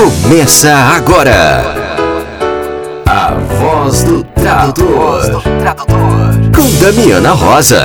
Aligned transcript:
Começa 0.00 0.74
agora. 0.74 1.62
A 3.06 3.34
voz 3.34 4.02
do 4.02 4.24
tradutor. 4.24 5.42
Com 6.56 6.82
Damiana 6.82 7.32
Rosa. 7.32 7.84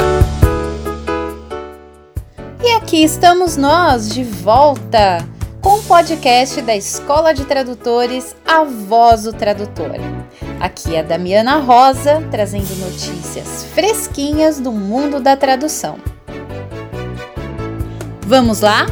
E 2.63 2.71
aqui 2.71 3.03
estamos 3.03 3.57
nós 3.57 4.07
de 4.07 4.23
volta 4.23 5.27
com 5.61 5.79
o 5.79 5.83
podcast 5.83 6.61
da 6.61 6.73
Escola 6.73 7.33
de 7.33 7.43
Tradutores 7.43 8.33
A 8.47 8.63
Voz 8.63 9.23
do 9.23 9.33
Tradutor. 9.33 9.97
Aqui 10.61 10.95
é 10.95 11.01
a 11.01 11.03
Damiana 11.03 11.57
Rosa 11.57 12.25
trazendo 12.31 12.73
notícias 12.77 13.65
fresquinhas 13.75 14.57
do 14.57 14.71
mundo 14.71 15.19
da 15.19 15.35
tradução. 15.35 15.97
Vamos 18.25 18.61
lá? 18.61 18.85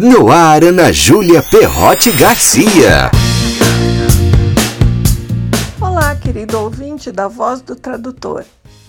No 0.00 0.30
ar, 0.30 0.62
Ana 0.62 0.92
Júlia 0.92 1.42
Perrotti 1.42 2.12
Garcia. 2.12 3.10
Olá, 5.80 6.14
querido 6.14 6.56
ouvinte 6.60 7.10
da 7.10 7.26
Voz 7.26 7.60
do 7.60 7.74
Tradutor. 7.74 8.44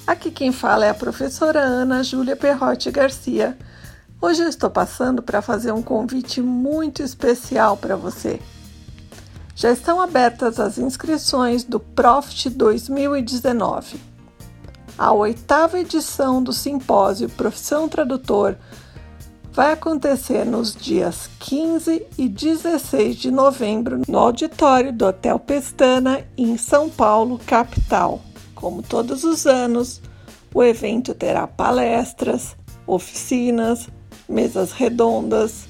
Aqui 0.05 0.30
quem 0.30 0.52
fala 0.52 0.86
é 0.86 0.91
a 0.91 0.94
professora 0.94 1.62
Ana 1.62 2.03
Júlia 2.03 2.36
Perrotti 2.36 2.91
Garcia. 2.91 3.58
Hoje 4.22 4.44
eu 4.44 4.48
estou 4.48 4.70
passando 4.70 5.23
para 5.23 5.41
fazer 5.41 5.72
um 5.72 5.81
convite 5.81 6.41
muito 6.41 7.02
especial 7.02 7.76
para 7.76 7.95
você. 7.95 8.39
Já 9.55 9.72
estão 9.72 10.00
abertas 10.00 10.59
as 10.59 10.78
inscrições 10.78 11.64
do 11.64 11.80
Profit 11.80 12.52
2019. 12.52 14.00
A 14.95 15.12
oitava 15.12 15.80
edição 15.80 16.44
do 16.44 16.53
simpósio 16.53 17.30
Profissão 17.30 17.89
Tradutor 17.89 18.55
vai 19.52 19.73
acontecer 19.73 20.45
nos 20.45 20.76
dias 20.76 21.30
15 21.39 22.05
e 22.17 22.30
16 22.30 23.16
de 23.16 23.31
novembro 23.31 24.02
no 24.08 24.17
auditório 24.17 24.94
do 24.94 25.05
Hotel 25.05 25.39
Pestana, 25.39 26.25
em 26.38 26.58
São 26.58 26.89
Paulo, 26.89 27.39
capital. 27.45 28.22
Como 28.53 28.81
todos 28.81 29.23
os 29.23 29.45
anos, 29.45 30.02
o 30.53 30.64
evento 30.64 31.14
terá 31.14 31.47
palestras, 31.47 32.55
oficinas, 32.86 33.88
mesas 34.27 34.72
redondas, 34.72 35.67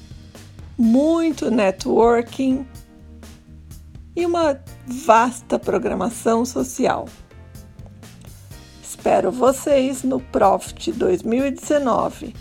muito 0.76 1.50
networking 1.50 2.66
e 4.14 4.26
uma 4.26 4.58
vasta 4.86 5.58
programação 5.58 6.44
social. 6.44 7.06
Espero 8.82 9.30
vocês 9.30 10.02
no 10.02 10.20
Profit 10.20 10.92
2019 10.92 12.34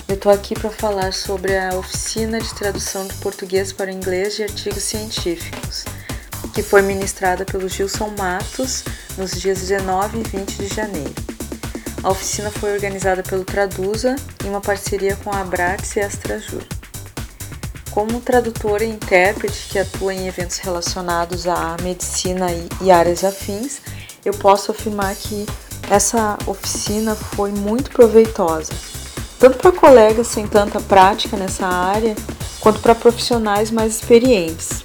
Eu 0.07 0.17
estou 0.17 0.31
aqui 0.31 0.55
para 0.55 0.69
falar 0.69 1.15
sobre 1.15 1.57
a 1.57 1.75
oficina 1.79 2.39
de 2.39 2.55
tradução 2.55 3.07
de 3.07 3.15
português 3.15 3.73
para 3.73 3.91
o 3.91 3.95
inglês 3.95 4.37
de 4.37 4.43
artigos 4.43 4.83
científicos, 4.83 5.87
que 6.53 6.63
foi 6.63 6.83
ministrada 6.83 7.43
pelo 7.47 7.71
Gilson 7.71 8.13
Matos 8.19 8.85
nos 9.17 9.31
dias 9.41 9.61
19 9.61 10.19
e 10.19 10.23
20 10.23 10.57
de 10.57 10.67
janeiro. 10.69 11.15
A 12.03 12.11
oficina 12.11 12.51
foi 12.51 12.75
organizada 12.75 13.23
pelo 13.23 13.45
Traduza 13.45 14.15
em 14.45 14.51
uma 14.51 14.61
parceria 14.61 15.17
com 15.17 15.33
a 15.33 15.41
Abrax 15.41 15.97
e 15.97 16.01
a 16.01 16.07
Astrajur. 16.07 16.63
Como 17.91 18.21
tradutora 18.21 18.85
e 18.85 18.91
intérprete 18.91 19.69
que 19.71 19.79
atua 19.79 20.13
em 20.13 20.29
eventos 20.29 20.59
relacionados 20.59 21.47
à 21.47 21.79
medicina 21.83 22.49
e 22.83 22.91
áreas 22.91 23.25
afins, 23.25 23.81
eu 24.23 24.35
posso 24.35 24.71
afirmar 24.71 25.15
que 25.17 25.47
essa 25.91 26.37
oficina 26.47 27.15
foi 27.15 27.53
muito 27.53 27.91
proveitosa 27.91 28.94
tanto 29.39 29.59
para 29.59 29.73
colegas 29.73 30.29
sem 30.29 30.47
tanta 30.47 30.81
prática 30.81 31.37
nessa 31.37 31.67
área, 31.67 32.15
quanto 32.61 32.81
para 32.81 32.95
profissionais 32.95 33.71
mais 33.71 33.95
experientes, 33.95 34.85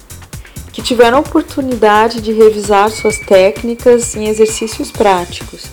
que 0.72 0.82
tiveram 0.82 1.18
a 1.18 1.20
oportunidade 1.20 2.20
de 2.20 2.32
revisar 2.32 2.90
suas 2.90 3.18
técnicas 3.18 4.14
em 4.14 4.26
exercícios 4.26 4.90
práticos, 4.90 5.64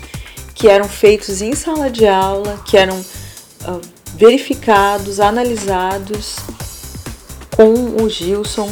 que 0.55 0.67
eram 0.67 0.87
feitos 0.87 1.41
em 1.41 1.53
sala 1.53 1.89
de 1.89 2.07
aula, 2.07 2.59
que 2.65 2.77
eram 2.77 2.97
uh, 2.97 3.81
verificados, 4.15 5.19
analisados 5.19 6.37
com 7.55 8.03
o 8.03 8.09
Gilson, 8.09 8.71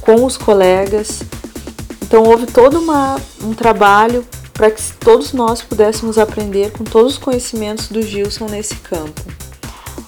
com 0.00 0.24
os 0.24 0.36
colegas. 0.36 1.22
Então 2.02 2.22
houve 2.24 2.46
todo 2.46 2.78
uma, 2.78 3.16
um 3.42 3.52
trabalho 3.54 4.26
para 4.54 4.70
que 4.70 4.82
todos 4.94 5.32
nós 5.32 5.60
pudéssemos 5.60 6.16
aprender 6.16 6.70
com 6.70 6.84
todos 6.84 7.14
os 7.14 7.18
conhecimentos 7.18 7.88
do 7.88 8.00
Gilson 8.00 8.46
nesse 8.46 8.76
campo. 8.76 9.20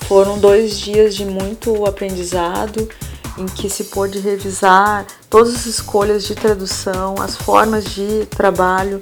Foram 0.07 0.39
dois 0.39 0.79
dias 0.79 1.15
de 1.17 1.25
muito 1.25 1.85
aprendizado 1.85 2.89
em 3.37 3.45
que 3.47 3.69
se 3.69 3.85
pôde 3.85 4.21
revisar 4.21 5.05
todas 5.29 5.55
as 5.55 5.67
escolhas 5.67 6.25
de 6.25 6.35
tradução, 6.35 7.17
as 7.21 7.37
formas 7.37 7.85
de 7.85 8.25
trabalho, 8.27 9.01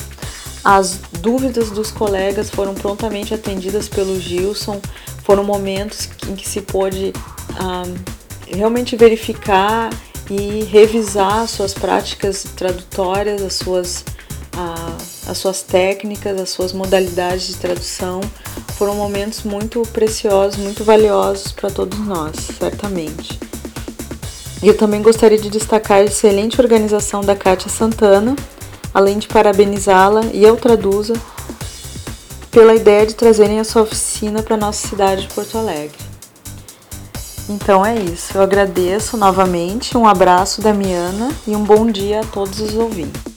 as 0.65 0.99
dúvidas 1.21 1.71
dos 1.71 1.91
colegas 1.91 2.49
foram 2.49 2.75
prontamente 2.75 3.35
atendidas 3.35 3.87
pelo 3.87 4.19
Gilson. 4.19 4.81
Foram 5.23 5.45
momentos 5.45 6.09
em 6.27 6.35
que 6.35 6.49
se 6.49 6.63
pôde 6.63 7.13
ah, 7.59 7.83
realmente 8.47 8.97
verificar 8.97 9.91
e 10.31 10.65
revisar 10.65 11.47
suas 11.47 11.75
práticas 11.75 12.45
tradutórias, 12.57 13.43
as 13.43 13.55
suas 13.55 14.05
as 15.27 15.39
suas 15.39 15.63
técnicas, 15.63 16.41
as 16.41 16.51
suas 16.51 16.73
modalidades 16.73 17.47
de 17.47 17.57
tradução. 17.57 18.21
Foram 18.77 18.95
momentos 18.95 19.43
muito 19.43 19.83
preciosos, 19.93 20.57
muito 20.57 20.85
valiosos 20.85 21.53
para 21.53 21.71
todos 21.71 21.99
nós, 22.01 22.37
certamente. 22.59 23.39
E 24.63 24.69
eu 24.69 24.77
também 24.77 25.03
gostaria 25.03 25.39
de 25.39 25.51
destacar 25.51 25.99
a 25.99 26.05
excelente 26.05 26.61
organização 26.61 27.21
da 27.21 27.37
Kátia 27.37 27.69
Santana, 27.69 28.35
além 28.93 29.19
de 29.19 29.29
parabenizá-la 29.29 30.25
e 30.33 30.43
eu 30.43 30.57
traduza 30.57 31.15
pela 32.51 32.75
ideia 32.75 33.05
de 33.05 33.15
trazerem 33.15 33.61
a 33.61 33.65
sua 33.65 33.83
oficina 33.83 34.43
para 34.43 34.55
a 34.55 34.59
nossa 34.59 34.87
cidade 34.89 35.23
de 35.23 35.35
Porto 35.35 35.59
Alegre. 35.59 35.99
Então 37.49 37.85
é 37.85 37.95
isso, 37.99 38.39
eu 38.39 38.43
agradeço 38.43 39.17
novamente, 39.19 39.99
um 39.99 40.07
abraço 40.07 40.63
da 40.63 40.73
Miana 40.73 41.31
e 41.47 41.55
um 41.55 41.63
bom 41.63 41.85
dia 41.91 42.21
a 42.21 42.25
todos 42.25 42.61
os 42.61 42.75
ouvintes. 42.75 43.34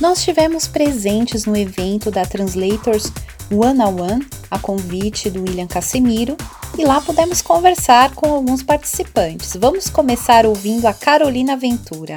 Nós 0.00 0.22
tivemos 0.22 0.68
presentes 0.68 1.44
no 1.44 1.56
evento 1.56 2.08
da 2.08 2.24
Translators 2.24 3.12
One 3.50 3.80
on 3.80 4.00
One, 4.00 4.26
a 4.48 4.56
convite 4.56 5.28
do 5.28 5.42
William 5.42 5.66
Casemiro, 5.66 6.36
e 6.78 6.84
lá 6.84 7.00
pudemos 7.00 7.42
conversar 7.42 8.14
com 8.14 8.32
alguns 8.32 8.62
participantes. 8.62 9.56
Vamos 9.58 9.90
começar 9.90 10.46
ouvindo 10.46 10.86
a 10.86 10.94
Carolina 10.94 11.56
Ventura. 11.56 12.14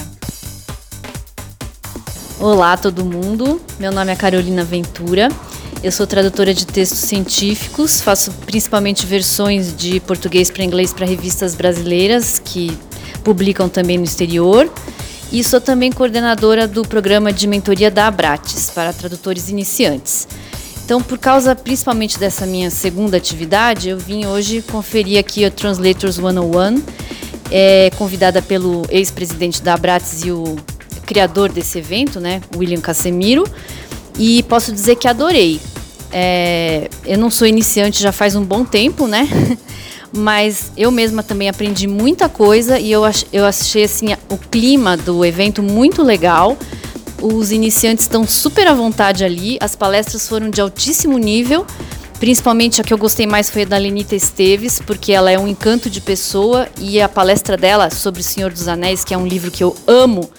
Olá 2.40 2.78
todo 2.78 3.04
mundo, 3.04 3.60
meu 3.80 3.92
nome 3.92 4.12
é 4.12 4.16
Carolina 4.16 4.64
Ventura, 4.64 5.30
eu 5.84 5.92
sou 5.92 6.06
tradutora 6.06 6.54
de 6.54 6.68
textos 6.68 7.00
científicos, 7.00 8.00
faço 8.00 8.32
principalmente 8.46 9.08
versões 9.08 9.76
de 9.76 10.00
português 10.02 10.52
para 10.52 10.64
inglês 10.64 10.94
para 10.94 11.08
revistas 11.08 11.56
brasileiras 11.56 12.38
que 12.38 12.78
publicam 13.24 13.68
também 13.68 13.98
no 13.98 14.04
exterior 14.04 14.72
e 15.32 15.44
sou 15.44 15.62
também 15.62 15.92
coordenadora 15.92 16.68
do 16.68 16.82
programa 16.82 17.32
de 17.32 17.48
mentoria 17.48 17.90
da 17.90 18.08
Abrates 18.08 18.70
para 18.70 18.92
tradutores 18.92 19.50
iniciantes. 19.50 20.28
Então, 20.84 21.02
por 21.02 21.18
causa 21.18 21.56
principalmente 21.56 22.20
dessa 22.20 22.46
minha 22.46 22.70
segunda 22.70 23.16
atividade, 23.16 23.90
eu 23.90 23.98
vim 23.98 24.26
hoje 24.26 24.62
conferir 24.62 25.20
aqui 25.20 25.46
o 25.46 25.52
Translators 25.52 26.16
101 26.16 26.84
é 27.52 27.92
convidada 27.98 28.42
pelo 28.42 28.84
ex-presidente 28.90 29.62
da 29.62 29.74
Abrates 29.74 30.24
e 30.24 30.32
o 30.32 30.56
criador 31.06 31.52
desse 31.52 31.78
evento, 31.78 32.20
né, 32.20 32.42
William 32.56 32.80
Casemiro, 32.80 33.46
e 34.18 34.42
posso 34.44 34.72
dizer 34.72 34.96
que 34.96 35.08
adorei. 35.08 35.60
É, 36.14 36.90
eu 37.06 37.18
não 37.18 37.30
sou 37.30 37.48
iniciante 37.48 38.02
já 38.02 38.12
faz 38.12 38.36
um 38.36 38.44
bom 38.44 38.66
tempo, 38.66 39.08
né? 39.08 39.28
Mas 40.14 40.72
eu 40.76 40.92
mesma 40.92 41.24
também 41.24 41.48
aprendi 41.48 41.88
muita 41.88 42.28
coisa 42.28 42.78
e 42.78 42.92
eu, 42.92 43.04
eu 43.32 43.46
achei 43.46 43.84
assim, 43.84 44.08
o 44.30 44.38
clima 44.38 44.98
do 44.98 45.24
evento 45.24 45.64
muito 45.64 46.04
legal. 46.04 46.58
Os 47.22 47.52
iniciantes 47.52 48.06
estão 48.06 48.28
super 48.28 48.68
à 48.68 48.74
vontade 48.74 49.24
ali, 49.24 49.58
as 49.62 49.76
palestras 49.76 50.28
foram 50.28 50.50
de 50.50 50.60
altíssimo 50.60 51.18
nível. 51.18 51.66
Principalmente 52.20 52.80
a 52.80 52.84
que 52.84 52.94
eu 52.94 53.00
gostei 53.00 53.26
mais 53.26 53.50
foi 53.50 53.64
a 53.64 53.66
da 53.66 53.78
Lenita 53.78 54.16
Esteves, 54.16 54.80
porque 54.86 55.12
ela 55.12 55.32
é 55.32 55.40
um 55.40 55.48
encanto 55.48 55.90
de 55.90 56.00
pessoa 56.00 56.68
e 56.80 57.02
a 57.02 57.10
palestra 57.10 57.58
dela 57.58 57.90
sobre 57.90 58.22
O 58.22 58.24
Senhor 58.24 58.52
dos 58.52 58.68
Anéis, 58.68 59.04
que 59.04 59.12
é 59.12 59.18
um 59.18 59.26
livro 59.26 59.50
que 59.50 59.64
eu 59.64 59.76
amo, 59.88 60.30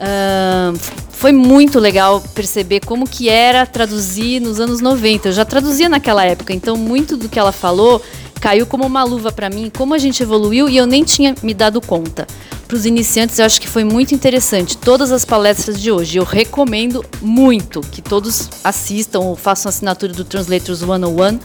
uh, 0.00 0.78
foi 1.10 1.32
muito 1.32 1.78
legal 1.78 2.22
perceber 2.34 2.80
como 2.80 3.06
que 3.06 3.28
era 3.28 3.66
traduzir 3.66 4.40
nos 4.40 4.58
anos 4.58 4.80
90. 4.80 5.28
Eu 5.28 5.32
já 5.32 5.44
traduzia 5.44 5.88
naquela 5.88 6.24
época, 6.24 6.52
então 6.54 6.76
muito 6.76 7.16
do 7.16 7.28
que 7.28 7.38
ela 7.38 7.52
falou 7.52 8.00
caiu 8.42 8.66
como 8.66 8.84
uma 8.84 9.04
luva 9.04 9.30
para 9.30 9.48
mim, 9.48 9.70
como 9.70 9.94
a 9.94 9.98
gente 9.98 10.20
evoluiu 10.20 10.68
e 10.68 10.76
eu 10.76 10.84
nem 10.84 11.04
tinha 11.04 11.32
me 11.44 11.54
dado 11.54 11.80
conta 11.80 12.26
para 12.66 12.76
os 12.76 12.84
iniciantes, 12.84 13.38
eu 13.38 13.44
acho 13.44 13.60
que 13.60 13.68
foi 13.68 13.84
muito 13.84 14.14
interessante. 14.14 14.76
Todas 14.76 15.12
as 15.12 15.24
palestras 15.24 15.80
de 15.80 15.92
hoje, 15.92 16.18
eu 16.18 16.24
recomendo 16.24 17.04
muito 17.20 17.80
que 17.82 18.02
todos 18.02 18.48
assistam 18.64 19.20
ou 19.20 19.36
façam 19.36 19.68
assinatura 19.68 20.12
do 20.12 20.24
Translators 20.24 20.80
101 20.80 21.38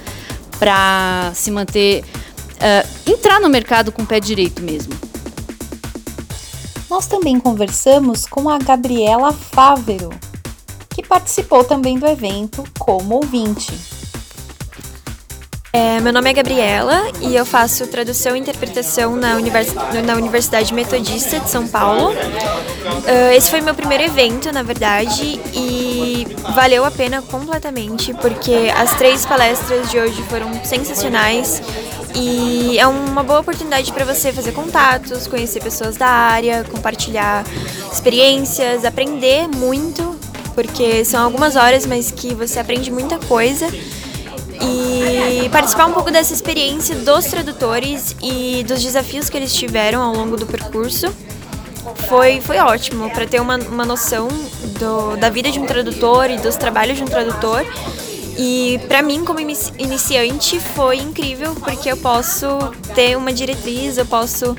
para 0.57 1.31
se 1.35 1.51
manter, 1.51 2.03
uh, 2.03 3.11
entrar 3.11 3.39
no 3.39 3.49
mercado 3.49 3.91
com 3.91 4.01
o 4.01 4.05
pé 4.05 4.19
direito 4.19 4.63
mesmo. 4.63 4.93
Nós 6.89 7.05
também 7.05 7.39
conversamos 7.39 8.25
com 8.25 8.49
a 8.49 8.57
Gabriela 8.57 9.33
Fávero, 9.33 10.09
que 10.89 11.05
participou 11.05 11.63
também 11.63 11.99
do 11.99 12.07
evento 12.07 12.63
como 12.79 13.15
ouvinte. 13.15 13.96
É, 15.73 15.99
meu 15.99 16.13
nome 16.13 16.29
é 16.29 16.33
Gabriela 16.33 17.11
e 17.21 17.35
eu 17.35 17.45
faço 17.45 17.85
tradução 17.87 18.35
e 18.35 18.39
interpretação 18.39 19.15
na, 19.17 19.35
univers 19.35 19.73
na 20.05 20.15
Universidade 20.15 20.73
Metodista 20.73 21.39
de 21.39 21.49
São 21.49 21.67
Paulo. 21.67 22.11
Uh, 22.13 23.33
esse 23.35 23.49
foi 23.51 23.59
meu 23.59 23.75
primeiro 23.75 24.05
evento, 24.05 24.51
na 24.51 24.63
verdade, 24.63 25.39
e 25.53 26.25
valeu 26.55 26.85
a 26.85 26.91
pena 26.91 27.21
completamente, 27.21 28.13
porque 28.13 28.71
as 28.75 28.95
três 28.97 29.25
palestras 29.25 29.91
de 29.91 29.99
hoje 29.99 30.21
foram 30.23 30.63
sensacionais 30.63 31.61
e 32.15 32.79
é 32.79 32.87
uma 32.87 33.21
boa 33.21 33.41
oportunidade 33.41 33.91
para 33.91 34.05
você 34.05 34.31
fazer 34.31 34.53
contatos, 34.53 35.27
conhecer 35.27 35.61
pessoas 35.61 35.97
da 35.97 36.07
área, 36.07 36.63
compartilhar 36.63 37.43
experiências, 37.91 38.85
aprender 38.85 39.47
muito, 39.49 40.17
porque 40.55 41.03
são 41.03 41.23
algumas 41.23 41.57
horas, 41.57 41.85
mas 41.85 42.09
que 42.09 42.33
você 42.33 42.57
aprende 42.57 42.89
muita 42.89 43.19
coisa 43.19 43.67
e 44.61 45.49
participar 45.49 45.85
um 45.85 45.93
pouco 45.93 46.11
dessa 46.11 46.33
experiência 46.33 46.95
dos 46.95 47.25
tradutores 47.25 48.15
e 48.21 48.63
dos 48.63 48.81
desafios 48.81 49.29
que 49.29 49.37
eles 49.37 49.53
tiveram 49.53 50.01
ao 50.01 50.13
longo 50.13 50.35
do 50.35 50.45
percurso 50.45 51.13
foi, 52.07 52.41
foi 52.41 52.57
ótimo 52.57 53.09
para 53.09 53.25
ter 53.25 53.39
uma, 53.39 53.57
uma 53.57 53.85
noção 53.85 54.27
do, 54.79 55.15
da 55.17 55.29
vida 55.29 55.51
de 55.51 55.59
um 55.59 55.65
tradutor 55.65 56.29
e 56.29 56.37
dos 56.37 56.55
trabalhos 56.55 56.97
de 56.97 57.03
um 57.03 57.07
tradutor. 57.07 57.65
E 58.37 58.79
para 58.87 59.01
mim, 59.01 59.25
como 59.25 59.39
iniciante, 59.39 60.59
foi 60.59 60.97
incrível 60.97 61.55
porque 61.55 61.91
eu 61.91 61.97
posso 61.97 62.47
ter 62.93 63.17
uma 63.17 63.33
diretriz, 63.33 63.97
eu 63.97 64.05
posso 64.05 64.55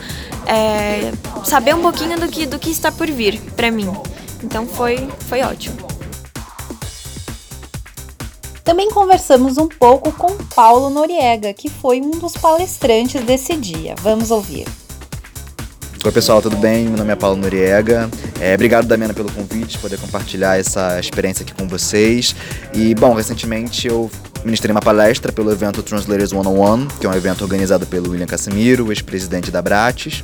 é, 0.47 1.13
saber 1.45 1.75
um 1.75 1.83
pouquinho 1.83 2.19
do 2.19 2.27
que, 2.27 2.45
do 2.45 2.59
que 2.59 2.71
está 2.71 2.91
por 2.91 3.09
vir 3.09 3.41
para 3.57 3.71
mim. 3.71 3.89
Então 4.43 4.67
foi, 4.67 5.09
foi 5.29 5.43
ótimo. 5.43 5.77
Também 8.69 8.91
conversamos 8.91 9.57
um 9.57 9.67
pouco 9.67 10.13
com 10.13 10.37
Paulo 10.55 10.91
Noriega, 10.91 11.55
que 11.55 11.71
foi 11.71 12.03
um 12.03 12.11
dos 12.11 12.35
palestrantes 12.35 13.25
desse 13.25 13.57
dia. 13.57 13.95
Vamos 14.03 14.31
ouvir. 14.31 14.67
Oi 16.05 16.13
pessoal, 16.13 16.43
tudo 16.43 16.55
bem? 16.59 16.85
Meu 16.85 16.99
nome 16.99 17.11
é 17.11 17.17
Paulo 17.17 17.39
Noriega. 17.39 18.11
É, 18.39 18.53
obrigado, 18.53 18.87
Damiana, 18.87 19.15
pelo 19.15 19.33
convite, 19.33 19.79
poder 19.79 19.99
compartilhar 19.99 20.61
essa 20.61 21.01
experiência 21.01 21.45
aqui 21.45 21.55
com 21.55 21.67
vocês. 21.67 22.37
E, 22.75 22.95
bom, 22.95 23.15
recentemente 23.15 23.89
eu 23.89 24.11
ministrei 24.45 24.71
uma 24.71 24.83
palestra 24.83 25.33
pelo 25.33 25.51
evento 25.51 25.83
Translators 25.83 26.29
101, 26.29 26.89
que 27.01 27.07
é 27.07 27.09
um 27.09 27.15
evento 27.15 27.45
organizado 27.45 27.87
pelo 27.87 28.11
William 28.11 28.27
Casimiro, 28.27 28.93
ex-presidente 28.93 29.51
da 29.51 29.63
Bratis. 29.63 30.23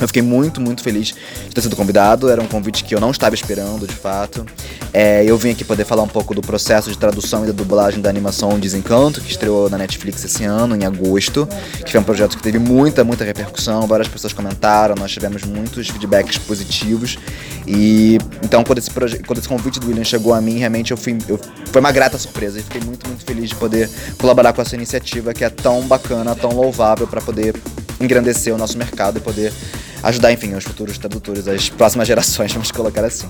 Eu 0.00 0.06
fiquei 0.06 0.22
muito, 0.22 0.60
muito 0.60 0.82
feliz 0.82 1.14
de 1.46 1.54
ter 1.54 1.60
sido 1.60 1.76
convidado. 1.76 2.30
Era 2.30 2.40
um 2.40 2.46
convite 2.46 2.84
que 2.84 2.94
eu 2.94 3.00
não 3.00 3.10
estava 3.10 3.34
esperando, 3.34 3.86
de 3.86 3.94
fato. 3.94 4.46
É, 4.92 5.22
eu 5.24 5.36
vim 5.36 5.50
aqui 5.50 5.62
poder 5.62 5.84
falar 5.84 6.02
um 6.02 6.08
pouco 6.08 6.34
do 6.34 6.40
processo 6.40 6.90
de 6.90 6.96
tradução 6.96 7.44
e 7.44 7.46
da 7.46 7.52
dublagem 7.52 8.00
da 8.00 8.08
animação 8.08 8.58
Desencanto, 8.58 9.20
que 9.20 9.30
estreou 9.30 9.68
na 9.68 9.76
Netflix 9.76 10.24
esse 10.24 10.44
ano, 10.44 10.74
em 10.74 10.84
agosto. 10.84 11.46
Que 11.84 11.92
foi 11.92 12.00
um 12.00 12.04
projeto 12.04 12.36
que 12.36 12.42
teve 12.42 12.58
muita, 12.58 13.04
muita 13.04 13.24
repercussão. 13.24 13.86
Várias 13.86 14.08
pessoas 14.08 14.32
comentaram, 14.32 14.94
nós 14.94 15.12
tivemos 15.12 15.44
muitos 15.44 15.88
feedbacks 15.88 16.38
positivos. 16.38 17.18
E 17.66 18.18
então, 18.42 18.64
quando 18.64 18.78
esse, 18.78 18.90
quando 18.90 19.38
esse 19.38 19.48
convite 19.48 19.78
do 19.78 19.86
William 19.86 20.04
chegou 20.04 20.32
a 20.32 20.40
mim, 20.40 20.58
realmente 20.58 20.92
eu 20.92 20.96
fui, 20.96 21.18
eu, 21.28 21.38
foi 21.66 21.80
uma 21.80 21.92
grata 21.92 22.16
surpresa. 22.16 22.58
E 22.58 22.62
fiquei 22.62 22.80
muito, 22.80 23.06
muito 23.06 23.24
feliz 23.24 23.50
de 23.50 23.54
poder 23.54 23.88
colaborar 24.18 24.54
com 24.54 24.62
essa 24.62 24.74
iniciativa 24.74 25.34
que 25.34 25.44
é 25.44 25.50
tão 25.50 25.82
bacana, 25.82 26.34
tão 26.34 26.50
louvável 26.50 27.06
para 27.06 27.20
poder 27.20 27.54
engrandecer 28.00 28.54
o 28.54 28.58
nosso 28.58 28.78
mercado 28.78 29.18
e 29.18 29.20
poder 29.20 29.52
ajudar, 30.02 30.32
enfim, 30.32 30.54
os 30.54 30.64
futuros 30.64 30.98
tradutores, 30.98 31.46
as 31.48 31.68
próximas 31.68 32.06
gerações, 32.06 32.52
vamos 32.54 32.70
colocar 32.70 33.04
assim. 33.04 33.28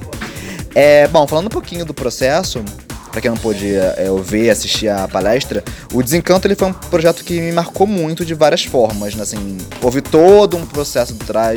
É, 0.75 1.09
bom, 1.09 1.27
falando 1.27 1.47
um 1.47 1.51
pouquinho 1.51 1.85
do 1.85 1.93
processo, 1.93 2.65
para 3.11 3.21
quem 3.21 3.31
não 3.31 3.39
pôde 3.39 3.75
é, 3.75 4.09
ouvir 4.09 4.51
assistir 4.51 4.89
a 4.89 5.09
palestra, 5.09 5.65
o 5.93 6.03
Desencanto 6.03 6.47
ele 6.47 6.55
foi 6.55 6.69
um 6.69 6.73
projeto 6.73 7.25
que 7.25 7.41
me 7.41 7.53
marcou 7.53 7.87
muito 7.87 8.25
de 8.25 8.35
várias 8.35 8.65
formas, 8.65 9.15
né? 9.15 9.23
assim, 9.23 9.59
houve 9.83 10.01
todo 10.01 10.57
um 10.57 10.65
processo 10.65 11.15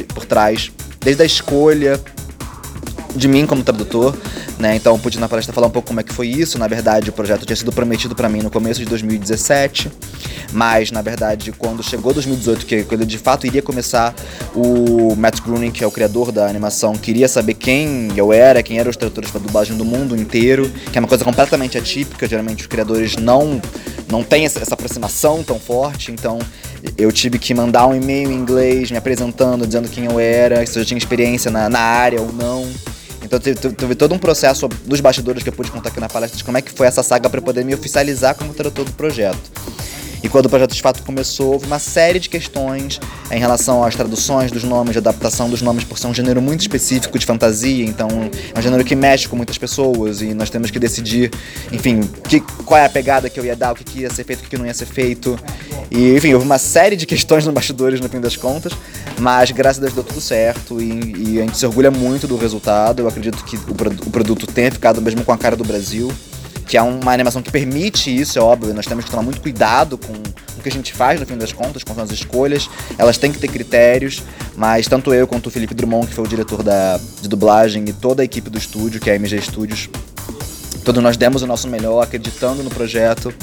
por 0.07 0.25
trás, 0.25 0.71
desde 0.99 1.21
a 1.21 1.25
escolha 1.25 1.99
de 3.15 3.27
mim 3.27 3.45
como 3.45 3.63
tradutor, 3.63 4.15
né? 4.57 4.75
Então 4.75 4.97
pude 4.99 5.19
na 5.19 5.27
palestra 5.29 5.53
falar 5.53 5.67
um 5.67 5.71
pouco 5.71 5.87
como 5.87 5.99
é 5.99 6.03
que 6.03 6.13
foi 6.13 6.27
isso. 6.27 6.57
Na 6.57 6.67
verdade, 6.67 7.09
o 7.09 7.13
projeto 7.13 7.45
tinha 7.45 7.55
sido 7.55 7.71
prometido 7.71 8.15
para 8.15 8.27
mim 8.27 8.41
no 8.41 8.49
começo 8.49 8.79
de 8.79 8.85
2017, 8.85 9.91
mas 10.51 10.91
na 10.91 11.01
verdade, 11.01 11.51
quando 11.51 11.83
chegou 11.83 12.13
2018, 12.13 12.65
que 12.65 12.75
ele 12.75 13.05
de 13.05 13.17
fato 13.17 13.45
iria 13.45 13.61
começar, 13.61 14.13
o 14.55 15.15
Matt 15.15 15.41
Groening, 15.41 15.71
que 15.71 15.83
é 15.83 15.87
o 15.87 15.91
criador 15.91 16.31
da 16.31 16.47
animação, 16.47 16.93
queria 16.93 17.27
saber 17.27 17.53
quem 17.53 18.09
eu 18.15 18.33
era, 18.33 18.63
quem 18.63 18.79
eram 18.79 18.89
os 18.89 18.97
tradutores 18.97 19.29
para 19.29 19.41
dublagem 19.41 19.77
do 19.77 19.85
mundo 19.85 20.15
inteiro, 20.15 20.71
que 20.91 20.97
é 20.97 20.99
uma 20.99 21.07
coisa 21.07 21.23
completamente 21.23 21.77
atípica. 21.77 22.27
Geralmente 22.27 22.61
os 22.61 22.67
criadores 22.67 23.15
não 23.17 23.61
não 24.09 24.23
têm 24.23 24.45
essa 24.45 24.73
aproximação 24.73 25.43
tão 25.43 25.59
forte, 25.59 26.11
então 26.11 26.37
eu 26.97 27.11
tive 27.11 27.39
que 27.39 27.53
mandar 27.53 27.87
um 27.87 27.95
e-mail 27.95 28.31
em 28.31 28.35
inglês 28.35 28.91
me 28.91 28.97
apresentando, 28.97 29.65
dizendo 29.65 29.89
quem 29.89 30.05
eu 30.05 30.19
era, 30.19 30.65
se 30.65 30.77
eu 30.77 30.85
tinha 30.85 30.97
experiência 30.97 31.49
na, 31.49 31.69
na 31.69 31.79
área 31.79 32.21
ou 32.21 32.31
não. 32.31 32.69
Então 33.33 33.41
teve, 33.41 33.73
teve, 33.73 33.95
todo 33.95 34.13
um 34.13 34.19
processo 34.19 34.67
dos 34.85 35.01
bastidores 35.01 35.41
que 35.41 35.49
eu 35.49 35.53
pude 35.53 35.71
contar 35.71 35.89
aqui 35.89 35.99
na 35.99 36.07
palestra 36.07 36.37
de 36.37 36.43
como 36.43 36.55
é 36.55 36.61
que 36.61 36.71
foi 36.71 36.85
essa 36.85 37.01
saga 37.01 37.27
para 37.27 37.41
poder 37.41 37.65
me 37.65 37.73
oficializar 37.73 38.35
como 38.35 38.53
tradutor 38.53 38.85
do 38.85 38.91
projeto. 38.91 39.62
E 40.23 40.29
quando 40.29 40.45
o 40.45 40.49
projeto 40.49 40.73
de 40.73 40.81
fato 40.81 41.03
começou, 41.03 41.51
houve 41.51 41.65
uma 41.67 41.79
série 41.79 42.17
de 42.17 42.29
questões 42.29 42.97
em 43.29 43.37
relação 43.37 43.83
às 43.83 43.93
traduções 43.93 44.51
dos 44.51 44.63
nomes, 44.63 44.95
adaptação 44.95 45.49
dos 45.49 45.61
nomes, 45.61 45.83
por 45.83 45.99
ser 45.99 46.07
um 46.07 46.13
gênero 46.13 46.41
muito 46.41 46.61
específico 46.61 47.19
de 47.19 47.25
fantasia, 47.25 47.83
então 47.83 48.07
é 48.55 48.57
um 48.57 48.61
gênero 48.61 48.85
que 48.85 48.95
mexe 48.95 49.27
com 49.27 49.35
muitas 49.35 49.57
pessoas 49.57 50.21
e 50.21 50.33
nós 50.33 50.49
temos 50.49 50.71
que 50.71 50.79
decidir, 50.79 51.29
enfim, 51.73 51.99
que, 52.29 52.39
qual 52.39 52.79
é 52.79 52.85
a 52.85 52.89
pegada 52.89 53.29
que 53.29 53.37
eu 53.37 53.43
ia 53.43 53.55
dar, 53.55 53.73
o 53.73 53.75
que, 53.75 53.83
que 53.83 53.99
ia 53.99 54.09
ser 54.09 54.23
feito, 54.23 54.39
o 54.39 54.43
que, 54.43 54.49
que 54.51 54.57
não 54.57 54.65
ia 54.65 54.73
ser 54.73 54.85
feito. 54.85 55.37
E, 55.91 56.15
enfim, 56.15 56.33
houve 56.33 56.45
uma 56.45 56.57
série 56.57 56.95
de 56.95 57.05
questões 57.05 57.43
nos 57.45 57.53
bastidores 57.53 57.99
no 57.99 58.07
fim 58.07 58.21
das 58.21 58.37
contas, 58.37 58.71
mas 59.19 59.51
graças 59.51 59.79
a 59.79 59.81
Deus 59.81 59.93
deu 59.93 60.05
tudo 60.05 60.21
certo 60.21 60.81
e, 60.81 61.15
e 61.17 61.39
a 61.39 61.41
gente 61.41 61.57
se 61.57 61.65
orgulha 61.65 61.91
muito 61.91 62.27
do 62.29 62.37
resultado. 62.37 63.01
Eu 63.01 63.09
acredito 63.09 63.43
que 63.43 63.57
o, 63.57 64.07
o 64.07 64.09
produto 64.09 64.47
tenha 64.47 64.71
ficado 64.71 65.01
mesmo 65.01 65.25
com 65.25 65.33
a 65.33 65.37
cara 65.37 65.57
do 65.57 65.65
Brasil 65.65 66.09
que 66.63 66.77
é 66.77 66.81
uma 66.81 67.11
animação 67.11 67.41
que 67.41 67.51
permite 67.51 68.15
isso, 68.15 68.39
é 68.39 68.41
óbvio. 68.41 68.73
Nós 68.73 68.85
temos 68.85 69.05
que 69.05 69.11
tomar 69.11 69.23
muito 69.23 69.41
cuidado 69.41 69.97
com 69.97 70.13
o 70.13 70.61
que 70.61 70.69
a 70.69 70.71
gente 70.71 70.93
faz, 70.93 71.19
no 71.19 71.25
fim 71.25 71.37
das 71.37 71.51
contas, 71.51 71.83
com 71.83 71.99
as 72.01 72.11
escolhas. 72.11 72.69
Elas 72.97 73.17
têm 73.17 73.31
que 73.31 73.39
ter 73.39 73.47
critérios, 73.47 74.23
mas 74.55 74.87
tanto 74.87 75.13
eu 75.13 75.27
quanto 75.27 75.47
o 75.47 75.51
Felipe 75.51 75.73
Drummond, 75.73 76.07
que 76.07 76.13
foi 76.13 76.23
o 76.23 76.27
diretor 76.27 76.63
da, 76.63 76.99
de 77.21 77.27
dublagem, 77.27 77.83
e 77.87 77.93
toda 77.93 78.21
a 78.21 78.25
equipe 78.25 78.49
do 78.49 78.57
estúdio, 78.57 78.99
que 78.99 79.09
é 79.09 79.13
a 79.13 79.15
MG 79.15 79.41
Studios, 79.41 79.89
todos 80.83 81.01
nós 81.01 81.17
demos 81.17 81.41
o 81.41 81.47
nosso 81.47 81.67
melhor, 81.67 82.01
acreditando 82.01 82.63
no 82.63 82.69
projeto. 82.69 83.33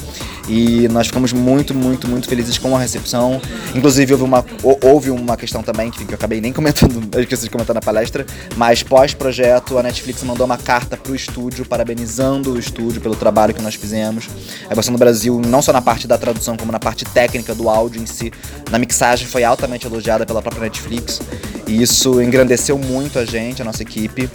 E 0.49 0.89
nós 0.89 1.07
ficamos 1.07 1.33
muito, 1.33 1.75
muito, 1.75 2.09
muito 2.09 2.29
felizes 2.29 2.59
com 2.59 2.77
a 2.77 2.81
recepção. 2.81 3.41
Inclusive, 3.75 4.13
houve 4.13 4.25
uma, 4.25 4.45
houve 4.83 5.11
uma 5.11 5.37
questão 5.37 5.63
também, 5.63 5.91
que 5.91 6.03
eu 6.03 6.15
acabei 6.15 6.41
nem 6.41 6.53
comentando, 6.53 7.03
eu 7.15 7.23
esqueci 7.23 7.45
de 7.45 7.51
comentar 7.51 7.75
na 7.75 7.81
palestra, 7.81 8.27
mas 8.57 8.83
pós-projeto, 8.83 9.79
a 9.79 9.83
Netflix 9.83 10.23
mandou 10.23 10.45
uma 10.45 10.59
carta 10.59 10.97
para 10.97 11.13
o 11.13 11.15
estúdio, 11.15 11.65
parabenizando 11.65 12.53
o 12.53 12.59
estúdio 12.59 13.01
pelo 13.01 13.15
trabalho 13.15 13.55
que 13.55 13.63
nós 13.63 13.75
fizemos. 13.75 14.29
A 14.69 14.73
Evolução 14.73 14.93
do 14.93 14.99
Brasil, 14.99 15.41
não 15.47 15.63
só 15.63 15.73
na 15.73 15.83
parte 15.83 16.09
da 16.09 16.19
tradução, 16.19 16.57
como 16.57 16.73
na 16.73 16.81
parte 16.81 17.05
técnica 17.05 17.55
do 17.55 17.69
áudio 17.69 18.03
em 18.03 18.07
si, 18.07 18.33
na 18.71 18.79
mixagem, 18.79 19.27
foi 19.27 19.45
altamente 19.45 19.87
elogiada 19.87 20.27
pela 20.27 20.43
própria 20.43 20.63
Netflix. 20.65 21.21
E 21.67 21.81
isso 21.81 22.21
engrandeceu 22.21 22.77
muito 22.77 23.19
a 23.19 23.25
gente, 23.25 23.63
a 23.63 23.65
nossa 23.65 23.83
equipe. 23.83 24.29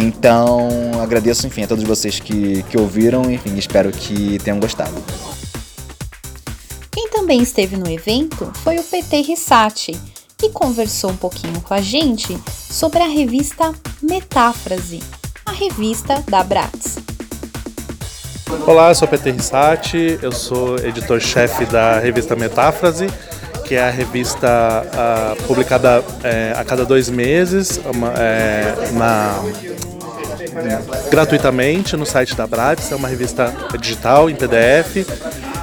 Então, 0.00 0.68
agradeço, 1.02 1.44
enfim, 1.48 1.64
a 1.64 1.66
todos 1.66 1.82
vocês 1.82 2.20
que, 2.20 2.62
que 2.64 2.78
ouviram, 2.78 3.28
enfim, 3.28 3.56
espero 3.56 3.90
que 3.90 4.38
tenham 4.38 4.60
gostado. 4.60 4.94
Quem 6.88 7.08
também 7.08 7.42
esteve 7.42 7.76
no 7.76 7.90
evento 7.90 8.48
foi 8.62 8.78
o 8.78 8.84
PT 8.84 9.22
Rissati, 9.22 9.98
que 10.36 10.50
conversou 10.50 11.10
um 11.10 11.16
pouquinho 11.16 11.60
com 11.62 11.74
a 11.74 11.80
gente 11.80 12.38
sobre 12.48 13.00
a 13.00 13.08
revista 13.08 13.74
Metáfrase, 14.00 15.00
a 15.44 15.50
revista 15.50 16.22
da 16.28 16.44
Bratz. 16.44 16.98
Olá, 18.68 18.90
eu 18.90 18.94
sou 18.94 19.08
Peter 19.08 19.34
Rissati, 19.34 20.16
eu 20.22 20.30
sou 20.30 20.78
editor-chefe 20.78 21.66
da 21.66 21.98
revista 21.98 22.36
Metáfrase, 22.36 23.08
que 23.64 23.74
é 23.74 23.82
a 23.82 23.90
revista 23.90 24.46
uh, 24.86 25.42
publicada 25.42 26.04
é, 26.22 26.54
a 26.56 26.64
cada 26.64 26.86
dois 26.86 27.10
meses 27.10 27.78
uma, 27.92 28.14
é, 28.16 28.90
na, 28.92 29.42
gratuitamente 31.10 31.96
no 31.96 32.06
site 32.06 32.34
da 32.34 32.46
Bratz. 32.46 32.90
É 32.92 32.96
uma 32.96 33.08
revista 33.08 33.54
digital 33.80 34.28
em 34.28 34.34
PDF. 34.34 35.06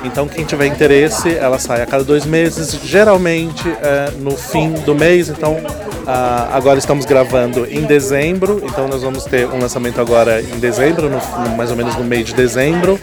Então, 0.03 0.27
quem 0.27 0.45
tiver 0.45 0.67
interesse, 0.67 1.35
ela 1.35 1.57
sai 1.57 1.81
a 1.81 1.85
cada 1.85 2.03
dois 2.03 2.25
meses, 2.25 2.79
geralmente 2.83 3.67
é, 3.67 4.11
no 4.19 4.37
fim 4.37 4.71
do 4.71 4.93
mês. 4.93 5.29
Então, 5.29 5.57
ah, 6.05 6.49
agora 6.53 6.77
estamos 6.77 7.05
gravando 7.05 7.65
em 7.65 7.81
dezembro, 7.81 8.61
então 8.63 8.87
nós 8.87 9.01
vamos 9.01 9.25
ter 9.25 9.47
um 9.47 9.59
lançamento 9.59 9.99
agora 9.99 10.39
em 10.39 10.59
dezembro, 10.59 11.09
no, 11.09 11.17
no, 11.17 11.57
mais 11.57 11.71
ou 11.71 11.75
menos 11.75 11.95
no 11.95 12.03
meio 12.03 12.23
de 12.23 12.33
dezembro. 12.33 12.99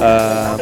Ah, 0.00 0.56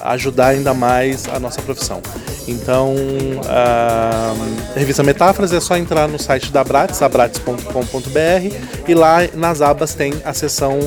ajudar 0.05 0.47
ainda 0.47 0.73
mais 0.73 1.27
a 1.27 1.39
nossa 1.39 1.61
profissão. 1.61 2.01
Então, 2.47 2.95
revista 4.73 5.03
Metáforas 5.03 5.51
é 5.51 5.59
só 5.59 5.75
entrar 5.75 6.07
no 6.07 6.17
site 6.17 6.51
da 6.51 6.61
Abrates, 6.61 7.01
abrates.com.br, 7.01 8.55
e 8.87 8.93
lá 8.95 9.17
nas 9.35 9.61
abas 9.61 9.93
tem 9.93 10.13
a 10.23 10.33
seção 10.33 10.79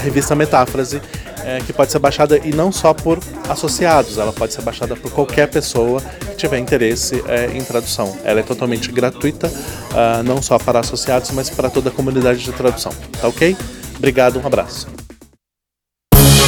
Revista 0.00 0.36
Metáfrase, 0.36 1.02
é, 1.44 1.58
que 1.60 1.72
pode 1.72 1.90
ser 1.92 1.98
baixada 1.98 2.38
e 2.38 2.50
não 2.52 2.70
só 2.70 2.92
por 2.94 3.18
associados, 3.48 4.18
ela 4.18 4.32
pode 4.32 4.52
ser 4.52 4.62
baixada 4.62 4.96
por 4.96 5.10
qualquer 5.10 5.48
pessoa 5.48 6.00
que 6.00 6.36
tiver 6.36 6.58
interesse 6.58 7.22
é, 7.28 7.50
em 7.54 7.62
tradução. 7.62 8.16
Ela 8.24 8.40
é 8.40 8.42
totalmente 8.42 8.90
gratuita, 8.90 9.48
uh, 9.48 10.22
não 10.24 10.40
só 10.42 10.58
para 10.58 10.80
associados, 10.80 11.30
mas 11.30 11.50
para 11.50 11.70
toda 11.70 11.90
a 11.90 11.92
comunidade 11.92 12.42
de 12.42 12.52
tradução. 12.52 12.92
Tá 13.20 13.28
ok? 13.28 13.56
Obrigado, 13.96 14.40
um 14.40 14.46
abraço. 14.46 14.88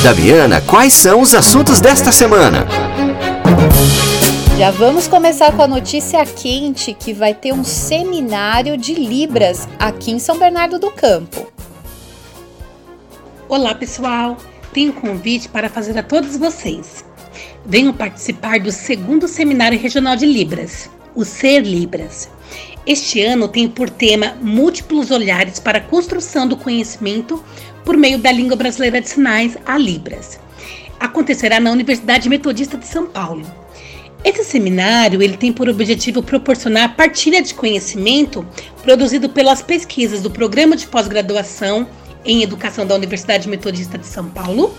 Damiana, 0.03 0.63
quais 0.63 0.95
são 0.95 1.21
os 1.21 1.35
assuntos 1.35 1.81
desta 1.81 2.11
semana? 2.11 2.67
Já 4.57 4.71
vamos 4.71 5.09
começar 5.09 5.53
com 5.53 5.63
a 5.63 5.67
notícia 5.67 6.25
quente 6.25 6.93
que 6.93 7.13
vai 7.13 7.35
ter 7.35 7.53
um 7.53 7.65
seminário 7.65 8.77
de 8.77 8.95
Libras 8.95 9.67
aqui 9.79 10.11
em 10.11 10.19
São 10.19 10.39
Bernardo 10.39 10.79
do 10.79 10.91
Campo. 10.91 11.51
Olá, 13.49 13.75
pessoal! 13.75 14.37
Tenho 14.73 14.93
convite 14.93 15.49
para 15.49 15.69
fazer 15.69 15.97
a 15.99 16.03
todos 16.03 16.37
vocês. 16.37 17.05
Venham 17.65 17.93
participar 17.93 18.61
do 18.61 18.73
segundo 18.73 19.29
Seminário 19.29 19.79
Regional 19.79 20.17
de 20.17 20.27
Libras, 20.27 20.91
o 21.15 21.25
Ser 21.25 21.61
Libras. 21.61 22.29
Este 22.87 23.21
ano 23.23 23.47
tem 23.47 23.69
por 23.69 23.91
tema 23.91 24.37
Múltiplos 24.41 25.11
Olhares 25.11 25.61
para 25.61 25.79
a 25.79 25.83
Construção 25.83 26.49
do 26.49 26.57
Conhecimento 26.57 27.43
por 27.85 27.97
meio 27.97 28.19
da 28.19 28.33
Língua 28.33 28.57
Brasileira 28.57 29.01
de 29.01 29.09
Sinais, 29.09 29.57
a 29.67 29.77
Libras. 29.77 30.41
Acontecerá 30.99 31.61
na 31.61 31.71
Universidade 31.71 32.29
Metodista 32.29 32.77
de 32.77 32.87
São 32.87 33.07
Paulo. 33.07 33.47
Esse 34.23 34.45
seminário 34.45 35.23
ele 35.23 35.37
tem 35.37 35.53
por 35.53 35.69
objetivo 35.69 36.23
proporcionar 36.23 36.95
partilha 36.95 37.43
de 37.43 37.55
conhecimento 37.55 38.47
produzido 38.83 39.31
pelas 39.31 39.63
pesquisas 39.63 40.21
do 40.21 40.31
Programa 40.31 40.77
de 40.77 40.87
Pós-Graduação 40.87 41.87
em 42.25 42.43
Educação 42.43 42.87
da 42.87 42.95
Universidade 42.95 43.49
Metodista 43.49 43.99
de 43.99 44.07
São 44.07 44.29
Paulo 44.29 44.75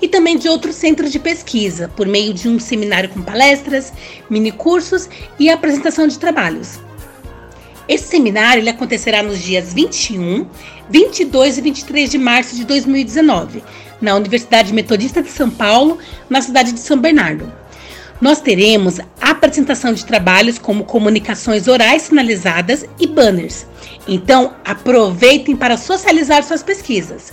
e 0.00 0.08
também 0.08 0.36
de 0.36 0.48
outros 0.48 0.76
centros 0.76 1.10
de 1.10 1.18
pesquisa, 1.18 1.88
por 1.96 2.06
meio 2.06 2.34
de 2.34 2.48
um 2.48 2.58
seminário 2.58 3.08
com 3.08 3.22
palestras, 3.22 3.92
minicursos 4.28 5.08
e 5.38 5.48
apresentação 5.48 6.06
de 6.06 6.18
trabalhos. 6.18 6.78
Esse 7.88 8.08
seminário 8.08 8.60
ele 8.60 8.70
acontecerá 8.70 9.22
nos 9.22 9.40
dias 9.40 9.72
21, 9.72 10.46
22 10.90 11.58
e 11.58 11.60
23 11.60 12.10
de 12.10 12.18
março 12.18 12.56
de 12.56 12.64
2019, 12.64 13.62
na 14.00 14.14
Universidade 14.14 14.72
Metodista 14.72 15.22
de 15.22 15.30
São 15.30 15.48
Paulo, 15.48 15.98
na 16.28 16.42
cidade 16.42 16.72
de 16.72 16.80
São 16.80 16.98
Bernardo. 16.98 17.50
Nós 18.20 18.40
teremos 18.40 18.98
apresentação 19.20 19.92
de 19.92 20.04
trabalhos 20.04 20.58
como 20.58 20.84
comunicações 20.84 21.68
orais 21.68 22.02
sinalizadas 22.02 22.84
e 22.98 23.06
banners. 23.06 23.66
Então, 24.08 24.54
aproveitem 24.64 25.54
para 25.54 25.76
socializar 25.76 26.42
suas 26.42 26.62
pesquisas. 26.62 27.32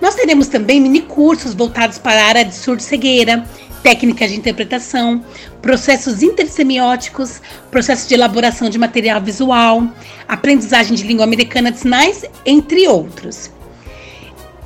Nós 0.00 0.14
teremos 0.14 0.48
também 0.48 0.80
mini 0.80 1.02
cursos 1.02 1.54
voltados 1.54 1.98
para 1.98 2.22
a 2.22 2.26
área 2.26 2.44
de 2.44 2.54
surdo-cegueira, 2.54 3.44
técnicas 3.82 4.30
de 4.30 4.36
interpretação, 4.36 5.22
processos 5.60 6.22
intersemióticos, 6.22 7.42
processo 7.70 8.08
de 8.08 8.14
elaboração 8.14 8.70
de 8.70 8.78
material 8.78 9.20
visual, 9.20 9.86
aprendizagem 10.26 10.94
de 10.94 11.04
língua 11.04 11.24
americana 11.24 11.70
de 11.70 11.80
sinais, 11.80 12.24
entre 12.46 12.88
outros. 12.88 13.50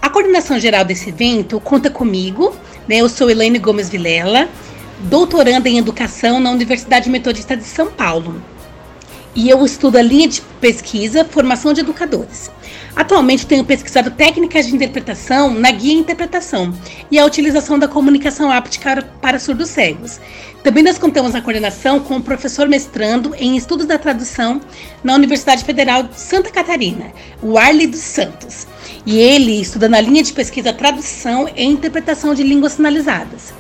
A 0.01 0.09
coordenação 0.09 0.59
geral 0.61 0.85
desse 0.85 1.09
evento 1.09 1.59
conta 1.59 1.91
comigo, 1.91 2.57
né? 2.87 2.99
Eu 2.99 3.09
sou 3.09 3.29
Elaine 3.29 3.59
Gomes 3.59 3.89
Vilela, 3.89 4.49
doutoranda 5.01 5.69
em 5.69 5.79
educação 5.79 6.41
na 6.41 6.51
Universidade 6.51 7.09
Metodista 7.09 7.57
de 7.57 7.65
São 7.65 7.91
Paulo. 7.91 8.43
E 9.35 9.49
eu 9.49 9.65
estudo 9.65 9.97
a 9.97 10.03
linha 10.03 10.27
de 10.27 10.41
pesquisa 10.61 11.25
Formação 11.25 11.73
de 11.73 11.81
Educadores. 11.81 12.51
Atualmente 12.97 13.47
tenho 13.47 13.65
pesquisado 13.65 14.11
técnicas 14.11 14.67
de 14.67 14.75
interpretação 14.75 15.55
na 15.55 15.71
guia 15.71 15.93
Interpretação 15.93 16.75
e 17.11 17.19
a 17.19 17.25
utilização 17.25 17.79
da 17.79 17.87
comunicação 17.87 18.51
áptica 18.51 19.07
para 19.21 19.39
surdos 19.39 19.69
cegos. 19.69 20.19
Também 20.65 20.83
nós 20.83 20.99
contamos 20.99 21.33
na 21.33 21.41
coordenação 21.41 22.01
com 22.01 22.17
o 22.17 22.23
professor 22.23 22.67
mestrando 22.69 23.33
em 23.37 23.57
estudos 23.57 23.87
da 23.87 23.97
tradução 23.97 24.61
na 25.05 25.15
Universidade 25.15 25.65
Federal 25.65 26.03
de 26.03 26.19
Santa 26.19 26.51
Catarina, 26.51 27.13
o 27.41 27.57
Arley 27.57 27.87
dos 27.87 28.01
Santos. 28.01 28.67
E 29.07 29.17
ele 29.17 29.61
estuda 29.61 29.89
na 29.89 30.01
linha 30.01 30.25
de 30.25 30.33
pesquisa 30.33 30.73
Tradução 30.73 31.49
e 31.55 31.63
Interpretação 31.63 32.35
de 32.35 32.43
Línguas 32.43 32.73
Sinalizadas. 32.73 33.55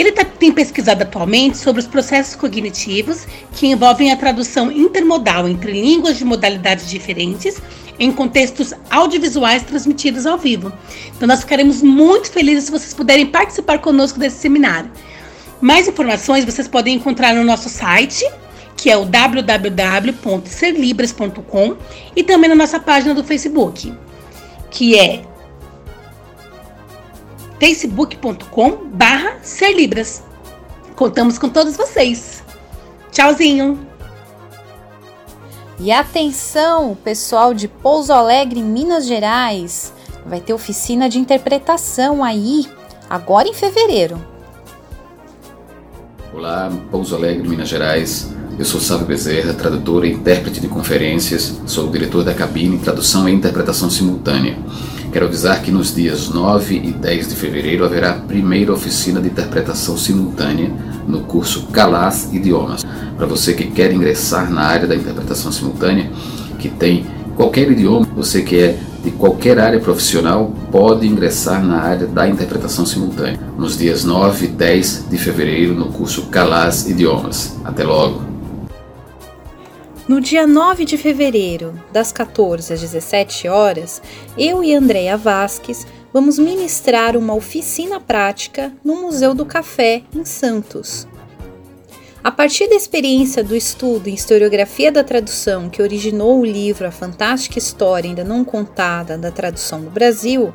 Ele 0.00 0.12
tá, 0.12 0.24
tem 0.24 0.50
pesquisado 0.50 1.02
atualmente 1.02 1.58
sobre 1.58 1.82
os 1.82 1.86
processos 1.86 2.34
cognitivos 2.34 3.26
que 3.52 3.66
envolvem 3.66 4.10
a 4.10 4.16
tradução 4.16 4.72
intermodal 4.72 5.46
entre 5.46 5.72
línguas 5.72 6.16
de 6.16 6.24
modalidades 6.24 6.88
diferentes 6.88 7.60
em 7.98 8.10
contextos 8.10 8.72
audiovisuais 8.90 9.62
transmitidos 9.62 10.24
ao 10.24 10.38
vivo. 10.38 10.72
Então, 11.14 11.28
nós 11.28 11.40
ficaremos 11.40 11.82
muito 11.82 12.30
felizes 12.30 12.64
se 12.64 12.70
vocês 12.70 12.94
puderem 12.94 13.26
participar 13.26 13.80
conosco 13.80 14.18
desse 14.18 14.38
seminário. 14.38 14.90
Mais 15.60 15.86
informações 15.86 16.46
vocês 16.46 16.66
podem 16.66 16.94
encontrar 16.94 17.34
no 17.34 17.44
nosso 17.44 17.68
site, 17.68 18.24
que 18.78 18.88
é 18.88 18.96
o 18.96 19.04
www.serlibras.com, 19.04 21.76
e 22.16 22.22
também 22.22 22.48
na 22.48 22.56
nossa 22.56 22.80
página 22.80 23.12
do 23.12 23.22
Facebook, 23.22 23.92
que 24.70 24.98
é 24.98 25.24
facebook.com 27.60 28.88
barra 28.94 29.36
serlibras. 29.42 30.22
Contamos 30.96 31.38
com 31.38 31.48
todos 31.48 31.76
vocês. 31.76 32.42
Tchauzinho! 33.12 33.78
E 35.78 35.92
atenção, 35.92 36.96
pessoal 37.04 37.54
de 37.54 37.68
Pouso 37.68 38.12
Alegre, 38.12 38.62
Minas 38.62 39.06
Gerais, 39.06 39.92
vai 40.26 40.40
ter 40.40 40.52
oficina 40.52 41.08
de 41.08 41.18
interpretação 41.18 42.24
aí, 42.24 42.66
agora 43.08 43.48
em 43.48 43.54
fevereiro. 43.54 44.22
Olá, 46.34 46.70
Pouso 46.90 47.14
Alegre, 47.14 47.48
Minas 47.48 47.68
Gerais. 47.68 48.30
Eu 48.58 48.64
sou 48.64 48.78
Sábio 48.78 49.06
Bezerra, 49.06 49.54
tradutor 49.54 50.04
e 50.04 50.12
intérprete 50.12 50.60
de 50.60 50.68
conferências, 50.68 51.60
sou 51.66 51.88
o 51.88 51.90
diretor 51.90 52.22
da 52.24 52.34
cabine 52.34 52.78
Tradução 52.78 53.26
e 53.26 53.32
Interpretação 53.32 53.88
Simultânea. 53.88 54.58
Quero 55.12 55.26
avisar 55.26 55.60
que 55.60 55.72
nos 55.72 55.92
dias 55.92 56.28
9 56.28 56.76
e 56.76 56.92
10 56.92 57.28
de 57.30 57.34
fevereiro 57.34 57.84
haverá 57.84 58.10
a 58.10 58.14
primeira 58.14 58.72
oficina 58.72 59.20
de 59.20 59.26
interpretação 59.26 59.96
simultânea 59.96 60.70
no 61.06 61.22
curso 61.22 61.66
Calas 61.72 62.32
Idiomas. 62.32 62.86
Para 63.16 63.26
você 63.26 63.52
que 63.52 63.66
quer 63.66 63.92
ingressar 63.92 64.48
na 64.48 64.62
área 64.62 64.86
da 64.86 64.94
interpretação 64.94 65.50
simultânea, 65.50 66.08
que 66.60 66.68
tem 66.68 67.06
qualquer 67.34 67.68
idioma, 67.72 68.06
você 68.14 68.42
que 68.42 68.56
é 68.56 68.78
de 69.02 69.10
qualquer 69.10 69.58
área 69.58 69.80
profissional, 69.80 70.52
pode 70.70 71.08
ingressar 71.08 71.64
na 71.64 71.80
área 71.80 72.06
da 72.06 72.28
interpretação 72.28 72.86
simultânea 72.86 73.40
nos 73.58 73.76
dias 73.76 74.04
9 74.04 74.44
e 74.44 74.48
10 74.48 75.06
de 75.10 75.18
fevereiro 75.18 75.74
no 75.74 75.86
curso 75.86 76.26
Calas 76.26 76.88
Idiomas. 76.88 77.56
Até 77.64 77.82
logo! 77.82 78.29
No 80.10 80.20
dia 80.20 80.44
9 80.44 80.84
de 80.84 80.98
fevereiro, 80.98 81.80
das 81.92 82.10
14 82.10 82.72
às 82.72 82.80
17 82.80 83.46
horas, 83.46 84.02
eu 84.36 84.64
e 84.64 84.74
Andréia 84.74 85.16
Vasques 85.16 85.86
vamos 86.12 86.36
ministrar 86.36 87.16
uma 87.16 87.32
oficina 87.32 88.00
prática 88.00 88.72
no 88.84 88.96
Museu 88.96 89.36
do 89.36 89.46
Café, 89.46 90.02
em 90.12 90.24
Santos. 90.24 91.06
A 92.24 92.30
partir 92.32 92.68
da 92.68 92.74
experiência 92.74 93.44
do 93.44 93.54
estudo 93.54 94.08
em 94.08 94.14
historiografia 94.14 94.90
da 94.90 95.04
tradução 95.04 95.70
que 95.70 95.80
originou 95.80 96.40
o 96.40 96.44
livro 96.44 96.88
A 96.88 96.90
Fantástica 96.90 97.58
História 97.58 98.10
Ainda 98.10 98.24
Não 98.24 98.44
Contada 98.44 99.16
da 99.16 99.30
Tradução 99.30 99.78
no 99.78 99.90
Brasil, 99.90 100.52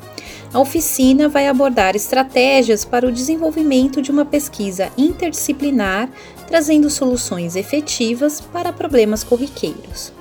a 0.52 0.60
oficina 0.60 1.28
vai 1.28 1.48
abordar 1.48 1.96
estratégias 1.96 2.84
para 2.84 3.06
o 3.06 3.10
desenvolvimento 3.10 4.02
de 4.02 4.10
uma 4.10 4.24
pesquisa 4.26 4.92
interdisciplinar 4.98 6.08
trazendo 6.46 6.88
soluções 6.88 7.56
efetivas 7.56 8.40
para 8.40 8.72
problemas 8.72 9.24
corriqueiros. 9.24 10.12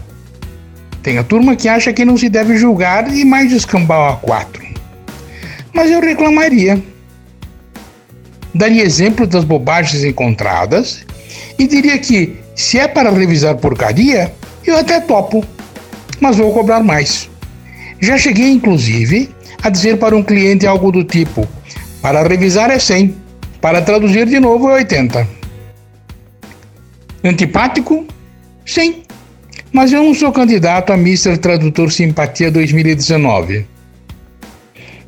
Tem 1.02 1.18
a 1.18 1.22
turma 1.22 1.54
que 1.54 1.68
acha 1.68 1.92
que 1.92 2.04
não 2.04 2.16
se 2.16 2.30
deve 2.30 2.56
julgar 2.56 3.14
e 3.14 3.24
mais 3.24 3.50
descambau 3.50 4.08
a 4.08 4.16
quatro. 4.16 4.62
Mas 5.72 5.90
eu 5.90 6.00
reclamaria. 6.00 6.82
Daria 8.54 8.82
exemplo 8.82 9.26
das 9.26 9.44
bobagens 9.44 10.02
encontradas 10.02 11.04
e 11.58 11.66
diria 11.66 11.98
que, 11.98 12.36
se 12.56 12.78
é 12.78 12.88
para 12.88 13.10
revisar 13.10 13.56
porcaria, 13.56 14.32
eu 14.66 14.76
até 14.76 14.98
topo, 14.98 15.44
mas 16.20 16.38
vou 16.38 16.52
cobrar 16.52 16.82
mais. 16.82 17.28
Já 18.00 18.16
cheguei, 18.16 18.50
inclusive, 18.50 19.28
a 19.62 19.68
dizer 19.68 19.98
para 19.98 20.16
um 20.16 20.22
cliente 20.22 20.66
algo 20.66 20.90
do 20.90 21.04
tipo: 21.04 21.46
para 22.00 22.26
revisar 22.26 22.70
é 22.70 22.78
100, 22.78 23.14
para 23.60 23.82
traduzir 23.82 24.26
de 24.26 24.40
novo 24.40 24.70
é 24.70 24.74
80. 24.74 25.39
Antipático? 27.22 28.06
Sim, 28.64 29.02
mas 29.72 29.92
eu 29.92 30.02
não 30.02 30.14
sou 30.14 30.32
candidato 30.32 30.92
a 30.92 30.96
Mr. 30.96 31.36
Tradutor 31.38 31.92
Simpatia 31.92 32.50
2019. 32.50 33.66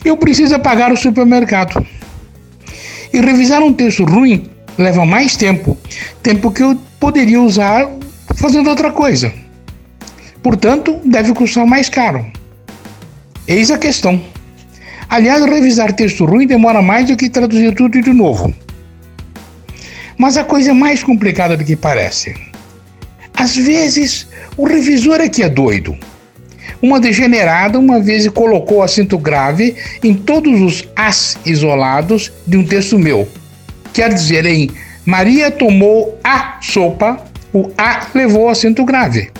Eu 0.05 0.17
preciso 0.17 0.59
pagar 0.59 0.93
o 0.93 0.97
supermercado. 0.97 1.85
E 3.13 3.21
revisar 3.21 3.63
um 3.63 3.73
texto 3.73 4.05
ruim 4.05 4.51
leva 4.79 5.05
mais 5.05 5.37
tempo, 5.37 5.77
tempo 6.23 6.51
que 6.51 6.63
eu 6.63 6.77
poderia 6.99 7.41
usar 7.41 7.89
fazendo 8.37 8.71
outra 8.71 8.91
coisa. 8.91 9.33
Portanto, 10.43 11.01
deve 11.05 11.33
custar 11.35 11.67
mais 11.67 11.89
caro. 11.89 12.27
Eis 13.47 13.71
a 13.71 13.79
questão. 13.79 14.21
Aliás, 15.09 15.45
revisar 15.45 15.93
texto 15.93 16.25
ruim 16.25 16.47
demora 16.47 16.81
mais 16.81 17.07
do 17.07 17.17
que 17.17 17.29
traduzir 17.29 17.75
tudo 17.75 18.01
de 18.01 18.13
novo. 18.13 18.53
Mas 20.23 20.37
a 20.37 20.45
coisa 20.45 20.71
é 20.71 20.73
mais 20.73 21.03
complicada 21.03 21.57
do 21.57 21.65
que 21.65 21.75
parece. 21.75 22.37
Às 23.35 23.57
vezes, 23.57 24.29
o 24.57 24.65
revisor 24.65 25.21
é 25.21 25.29
que 25.29 25.43
é 25.43 25.49
doido. 25.49 25.99
Uma 26.81 27.01
degenerada 27.01 27.77
uma 27.77 27.99
vez 27.99 28.29
colocou 28.29 28.85
acento 28.85 29.19
grave 29.19 29.75
em 30.01 30.15
todos 30.15 30.61
os 30.61 30.89
as 30.95 31.37
isolados 31.45 32.31
de 32.47 32.57
um 32.57 32.65
texto 32.65 33.01
meu. 33.01 33.27
Quer 33.93 34.15
dizer, 34.15 34.47
em 34.47 34.71
Maria 35.05 35.51
tomou 35.51 36.17
a 36.23 36.57
sopa, 36.63 37.21
o 37.53 37.73
a 37.77 38.07
levou 38.15 38.49
acento 38.49 38.85
grave. 38.85 39.33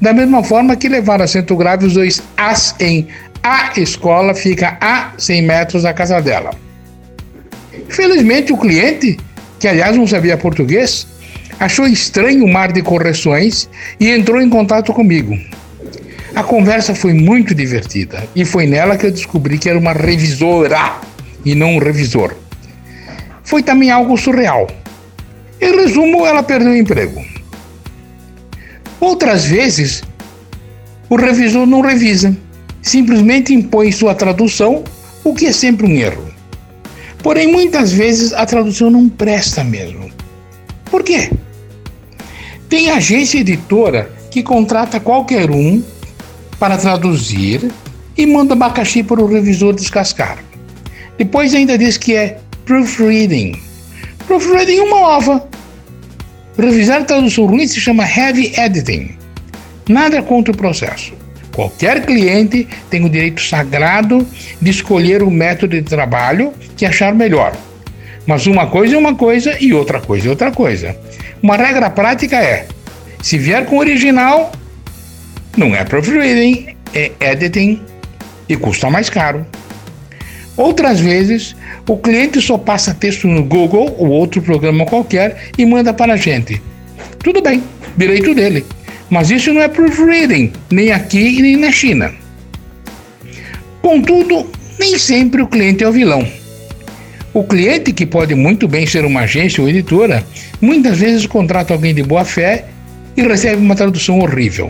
Da 0.00 0.12
mesma 0.12 0.44
forma 0.44 0.76
que 0.76 0.88
levar 0.88 1.20
acento 1.20 1.56
grave 1.56 1.84
os 1.84 1.94
dois 1.94 2.22
as 2.36 2.76
em 2.78 3.08
a 3.42 3.72
escola 3.76 4.32
fica 4.36 4.78
a 4.80 5.10
100 5.18 5.42
metros 5.42 5.82
da 5.82 5.92
casa 5.92 6.22
dela. 6.22 6.52
Felizmente 7.88 8.52
o 8.52 8.56
cliente 8.56 9.18
que 9.58 9.68
aliás 9.68 9.96
não 9.96 10.06
sabia 10.06 10.36
português, 10.36 11.06
achou 11.58 11.86
estranho 11.86 12.44
o 12.44 12.52
mar 12.52 12.72
de 12.72 12.82
correções 12.82 13.68
e 13.98 14.10
entrou 14.10 14.40
em 14.40 14.48
contato 14.48 14.92
comigo. 14.92 15.38
A 16.34 16.42
conversa 16.42 16.94
foi 16.94 17.12
muito 17.12 17.54
divertida 17.54 18.28
e 18.36 18.44
foi 18.44 18.66
nela 18.66 18.96
que 18.96 19.06
eu 19.06 19.10
descobri 19.10 19.58
que 19.58 19.68
era 19.68 19.78
uma 19.78 19.92
revisora 19.92 21.00
e 21.44 21.54
não 21.54 21.76
um 21.76 21.78
revisor. 21.78 22.34
Foi 23.42 23.62
também 23.62 23.90
algo 23.90 24.16
surreal. 24.16 24.68
Em 25.60 25.74
resumo, 25.74 26.26
ela 26.26 26.42
perdeu 26.42 26.70
o 26.70 26.76
emprego. 26.76 27.24
Outras 29.00 29.44
vezes, 29.44 30.02
o 31.08 31.16
revisor 31.16 31.66
não 31.66 31.80
revisa, 31.80 32.36
simplesmente 32.82 33.54
impõe 33.54 33.90
sua 33.90 34.14
tradução, 34.14 34.84
o 35.24 35.34
que 35.34 35.46
é 35.46 35.52
sempre 35.52 35.86
um 35.86 35.96
erro. 35.96 36.27
Porém, 37.22 37.50
muitas 37.50 37.92
vezes 37.92 38.32
a 38.32 38.46
tradução 38.46 38.90
não 38.90 39.08
presta 39.08 39.64
mesmo. 39.64 40.10
Por 40.90 41.02
quê? 41.02 41.30
Tem 42.68 42.90
agência 42.90 43.40
editora 43.40 44.10
que 44.30 44.42
contrata 44.42 45.00
qualquer 45.00 45.50
um 45.50 45.82
para 46.58 46.76
traduzir 46.76 47.70
e 48.16 48.26
manda 48.26 48.54
abacaxi 48.54 49.02
para 49.02 49.22
o 49.22 49.26
revisor 49.26 49.74
descascar. 49.74 50.38
Depois 51.16 51.54
ainda 51.54 51.76
diz 51.76 51.96
que 51.96 52.14
é 52.14 52.38
proofreading, 52.64 53.54
Proofreading 54.28 54.76
é 54.76 54.82
uma 54.82 55.00
ova. 55.16 55.48
Revisar 56.58 57.06
tradução 57.06 57.46
ruim 57.46 57.66
se 57.66 57.80
chama 57.80 58.04
heavy 58.06 58.52
editing. 58.58 59.16
Nada 59.88 60.20
contra 60.20 60.52
o 60.52 60.56
processo. 60.56 61.14
Qualquer 61.58 62.06
cliente 62.06 62.68
tem 62.88 63.04
o 63.04 63.10
direito 63.10 63.42
sagrado 63.42 64.24
de 64.62 64.70
escolher 64.70 65.24
o 65.24 65.28
método 65.28 65.74
de 65.74 65.82
trabalho 65.82 66.54
que 66.76 66.86
achar 66.86 67.12
melhor. 67.12 67.52
Mas 68.24 68.46
uma 68.46 68.68
coisa 68.68 68.94
é 68.94 68.96
uma 68.96 69.16
coisa 69.16 69.56
e 69.60 69.74
outra 69.74 70.00
coisa 70.00 70.28
é 70.28 70.30
outra 70.30 70.52
coisa. 70.52 70.96
Uma 71.42 71.56
regra 71.56 71.90
prática 71.90 72.36
é: 72.36 72.68
se 73.20 73.36
vier 73.36 73.66
com 73.66 73.78
original, 73.78 74.52
não 75.56 75.74
é 75.74 75.82
proofreading, 75.84 76.76
é 76.94 77.10
editing 77.18 77.82
e 78.48 78.56
custa 78.56 78.88
mais 78.88 79.10
caro. 79.10 79.44
Outras 80.56 81.00
vezes, 81.00 81.56
o 81.88 81.96
cliente 81.96 82.40
só 82.40 82.56
passa 82.56 82.94
texto 82.94 83.26
no 83.26 83.42
Google 83.42 83.96
ou 83.98 84.10
outro 84.10 84.40
programa 84.40 84.86
qualquer 84.86 85.50
e 85.58 85.66
manda 85.66 85.92
para 85.92 86.12
a 86.12 86.16
gente. 86.16 86.62
Tudo 87.18 87.42
bem, 87.42 87.64
direito 87.96 88.32
dele. 88.32 88.64
Mas 89.10 89.30
isso 89.30 89.52
não 89.52 89.62
é 89.62 89.68
proofreading, 89.68 90.52
nem 90.70 90.92
aqui 90.92 91.40
nem 91.40 91.56
na 91.56 91.72
China. 91.72 92.12
Contudo, 93.80 94.50
nem 94.78 94.98
sempre 94.98 95.42
o 95.42 95.46
cliente 95.46 95.82
é 95.82 95.88
o 95.88 95.92
vilão. 95.92 96.26
O 97.32 97.44
cliente, 97.44 97.92
que 97.92 98.04
pode 98.04 98.34
muito 98.34 98.66
bem 98.66 98.86
ser 98.86 99.04
uma 99.04 99.20
agência 99.20 99.62
ou 99.62 99.68
editora, 99.68 100.24
muitas 100.60 100.98
vezes 100.98 101.26
contrata 101.26 101.72
alguém 101.72 101.94
de 101.94 102.02
boa 102.02 102.24
fé 102.24 102.64
e 103.16 103.22
recebe 103.22 103.62
uma 103.62 103.74
tradução 103.74 104.18
horrível. 104.18 104.68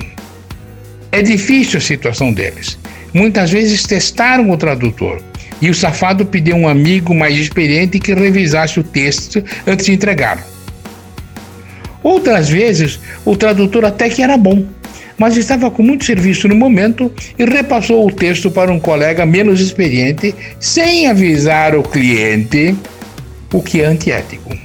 É 1.11 1.23
difícil 1.23 1.79
a 1.79 1.83
situação 1.83 2.33
deles. 2.33 2.79
Muitas 3.13 3.51
vezes 3.51 3.85
testaram 3.85 4.51
o 4.51 4.57
tradutor 4.57 5.23
e 5.61 5.71
o 5.71 5.75
safado 5.75 6.27
pediu 6.27 6.57
um 6.57 6.69
amigo 6.69 7.15
mais 7.15 7.37
experiente 7.37 7.99
que 7.99 8.15
revisasse 8.15 8.79
o 8.79 8.85
texto 8.85 9.43
antes 9.67 9.87
de 9.87 9.93
entregar. 9.93 10.45
Outras 12.03 12.49
vezes, 12.49 13.01
o 13.25 13.37
tradutor 13.37 13.85
até 13.85 14.09
que 14.09 14.23
era 14.23 14.37
bom, 14.37 14.65
mas 15.19 15.37
estava 15.37 15.71
com 15.71 15.83
muito 15.83 16.05
serviço 16.05 16.47
no 16.47 16.55
momento 16.55 17.13
e 17.39 17.45
repassou 17.45 18.07
o 18.07 18.13
texto 18.13 18.51
para 18.51 18.73
um 18.73 18.79
colega 18.79 19.27
menos 19.27 19.61
experiente 19.61 20.35
sem 20.61 21.09
avisar 21.09 21.75
o 21.75 21.83
cliente, 21.83 22.77
o 23.53 23.61
que 23.61 23.81
é 23.81 23.87
antiético. 23.87 24.57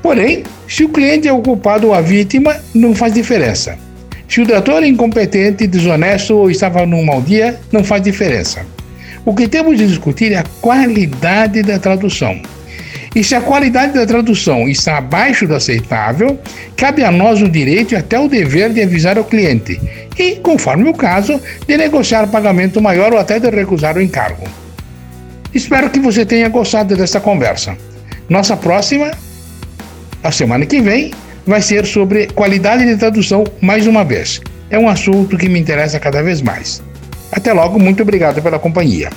Porém, 0.00 0.44
se 0.68 0.84
o 0.84 0.88
cliente 0.88 1.26
é 1.26 1.32
o 1.32 1.42
culpado 1.42 1.88
ou 1.88 1.94
a 1.94 2.00
vítima, 2.00 2.56
não 2.72 2.94
faz 2.94 3.12
diferença. 3.12 3.76
Se 4.28 4.40
o 4.40 4.46
tradutor 4.46 4.82
é 4.82 4.86
incompetente, 4.86 5.66
desonesto 5.66 6.36
ou 6.36 6.50
estava 6.50 6.86
num 6.86 7.04
mau 7.04 7.20
dia, 7.20 7.58
não 7.72 7.82
faz 7.82 8.02
diferença. 8.02 8.64
O 9.24 9.34
que 9.34 9.48
temos 9.48 9.76
de 9.76 9.86
discutir 9.86 10.32
é 10.32 10.36
a 10.36 10.44
qualidade 10.60 11.62
da 11.62 11.78
tradução. 11.78 12.40
E 13.14 13.24
se 13.24 13.34
a 13.34 13.40
qualidade 13.40 13.94
da 13.94 14.06
tradução 14.06 14.68
está 14.68 14.98
abaixo 14.98 15.46
do 15.46 15.54
aceitável, 15.54 16.38
cabe 16.76 17.02
a 17.02 17.10
nós 17.10 17.40
o 17.40 17.48
direito 17.48 17.92
e 17.92 17.96
até 17.96 18.18
o 18.18 18.28
dever 18.28 18.70
de 18.72 18.82
avisar 18.82 19.18
o 19.18 19.24
cliente 19.24 19.80
e, 20.18 20.36
conforme 20.36 20.88
o 20.88 20.94
caso, 20.94 21.40
de 21.66 21.76
negociar 21.76 22.26
pagamento 22.26 22.80
maior 22.80 23.12
ou 23.12 23.18
até 23.18 23.38
de 23.38 23.48
recusar 23.50 23.96
o 23.96 24.02
encargo. 24.02 24.44
Espero 25.54 25.90
que 25.90 25.98
você 25.98 26.26
tenha 26.26 26.48
gostado 26.48 26.96
desta 26.96 27.20
conversa. 27.20 27.76
Nossa 28.28 28.56
próxima, 28.56 29.10
a 30.22 30.30
semana 30.30 30.66
que 30.66 30.80
vem, 30.80 31.12
vai 31.46 31.62
ser 31.62 31.86
sobre 31.86 32.26
qualidade 32.26 32.84
de 32.84 32.96
tradução 32.96 33.44
mais 33.60 33.86
uma 33.86 34.04
vez. 34.04 34.40
É 34.68 34.78
um 34.78 34.88
assunto 34.88 35.38
que 35.38 35.48
me 35.48 35.58
interessa 35.58 35.98
cada 35.98 36.22
vez 36.22 36.42
mais. 36.42 36.82
Até 37.32 37.52
logo, 37.52 37.78
muito 37.78 38.02
obrigado 38.02 38.42
pela 38.42 38.58
companhia. 38.58 39.08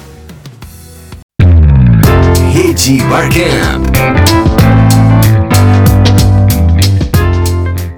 Rede 2.64 3.02
Barcamp. 3.06 3.88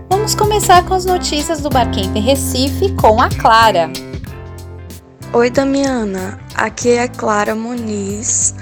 Vamos 0.10 0.34
começar 0.36 0.86
com 0.86 0.94
as 0.94 1.04
notícias 1.04 1.60
do 1.60 1.70
Barcamp 1.70 2.18
Recife 2.18 2.94
com 2.94 3.22
a 3.22 3.28
Clara. 3.28 3.92
Oi, 5.34 5.50
Damiana. 5.50 6.40
Aqui 6.56 6.92
é 6.92 7.10
Clara 7.10 7.54
Muniz. 7.54 8.56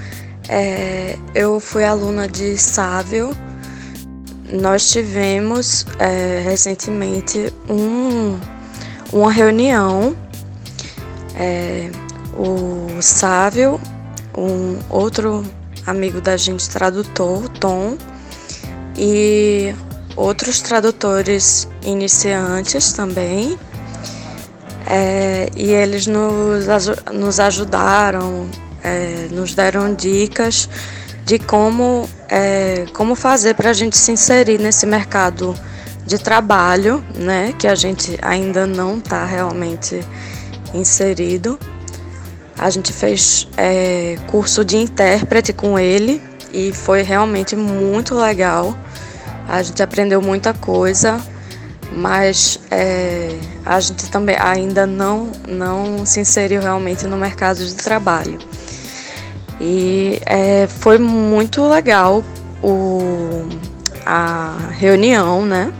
É, 0.48 1.16
eu 1.36 1.60
fui 1.60 1.84
aluna 1.84 2.26
de 2.26 2.58
Sávio. 2.58 3.30
Nós 4.52 4.90
tivemos 4.90 5.86
é, 6.00 6.42
recentemente 6.44 7.54
um, 7.70 8.40
uma 9.12 9.30
reunião. 9.30 10.16
É, 11.36 11.92
o 12.36 13.00
Sávio, 13.00 13.80
um 14.36 14.80
outro 14.90 15.44
amigo 15.86 16.20
da 16.20 16.36
gente, 16.36 16.68
tradutor, 16.68 17.48
Tom, 17.48 17.96
e 18.96 19.74
outros 20.16 20.60
tradutores 20.60 21.68
iniciantes 21.82 22.92
também. 22.92 23.58
É, 24.86 25.48
e 25.56 25.70
eles 25.70 26.06
nos, 26.06 26.66
nos 27.12 27.40
ajudaram, 27.40 28.48
é, 28.82 29.28
nos 29.30 29.54
deram 29.54 29.94
dicas 29.94 30.68
de 31.24 31.38
como, 31.38 32.08
é, 32.28 32.84
como 32.92 33.14
fazer 33.14 33.54
para 33.54 33.70
a 33.70 33.72
gente 33.72 33.96
se 33.96 34.12
inserir 34.12 34.58
nesse 34.58 34.84
mercado 34.84 35.54
de 36.04 36.18
trabalho, 36.18 37.02
né, 37.14 37.54
que 37.58 37.68
a 37.68 37.74
gente 37.74 38.18
ainda 38.20 38.66
não 38.66 38.98
está 38.98 39.24
realmente 39.24 40.00
inserido. 40.74 41.58
A 42.62 42.70
gente 42.70 42.92
fez 42.92 43.48
é, 43.56 44.16
curso 44.28 44.64
de 44.64 44.76
intérprete 44.76 45.52
com 45.52 45.76
ele 45.76 46.22
e 46.52 46.72
foi 46.72 47.02
realmente 47.02 47.56
muito 47.56 48.14
legal. 48.14 48.78
A 49.48 49.60
gente 49.64 49.82
aprendeu 49.82 50.22
muita 50.22 50.54
coisa, 50.54 51.20
mas 51.90 52.60
é, 52.70 53.36
a 53.66 53.80
gente 53.80 54.08
também 54.08 54.36
ainda 54.38 54.86
não, 54.86 55.32
não 55.48 56.06
se 56.06 56.20
inseriu 56.20 56.62
realmente 56.62 57.04
no 57.04 57.16
mercado 57.16 57.58
de 57.66 57.74
trabalho. 57.74 58.38
E 59.60 60.20
é, 60.24 60.68
foi 60.68 60.98
muito 60.98 61.68
legal 61.68 62.22
o, 62.62 63.44
a 64.06 64.68
reunião, 64.70 65.44
né? 65.44 65.72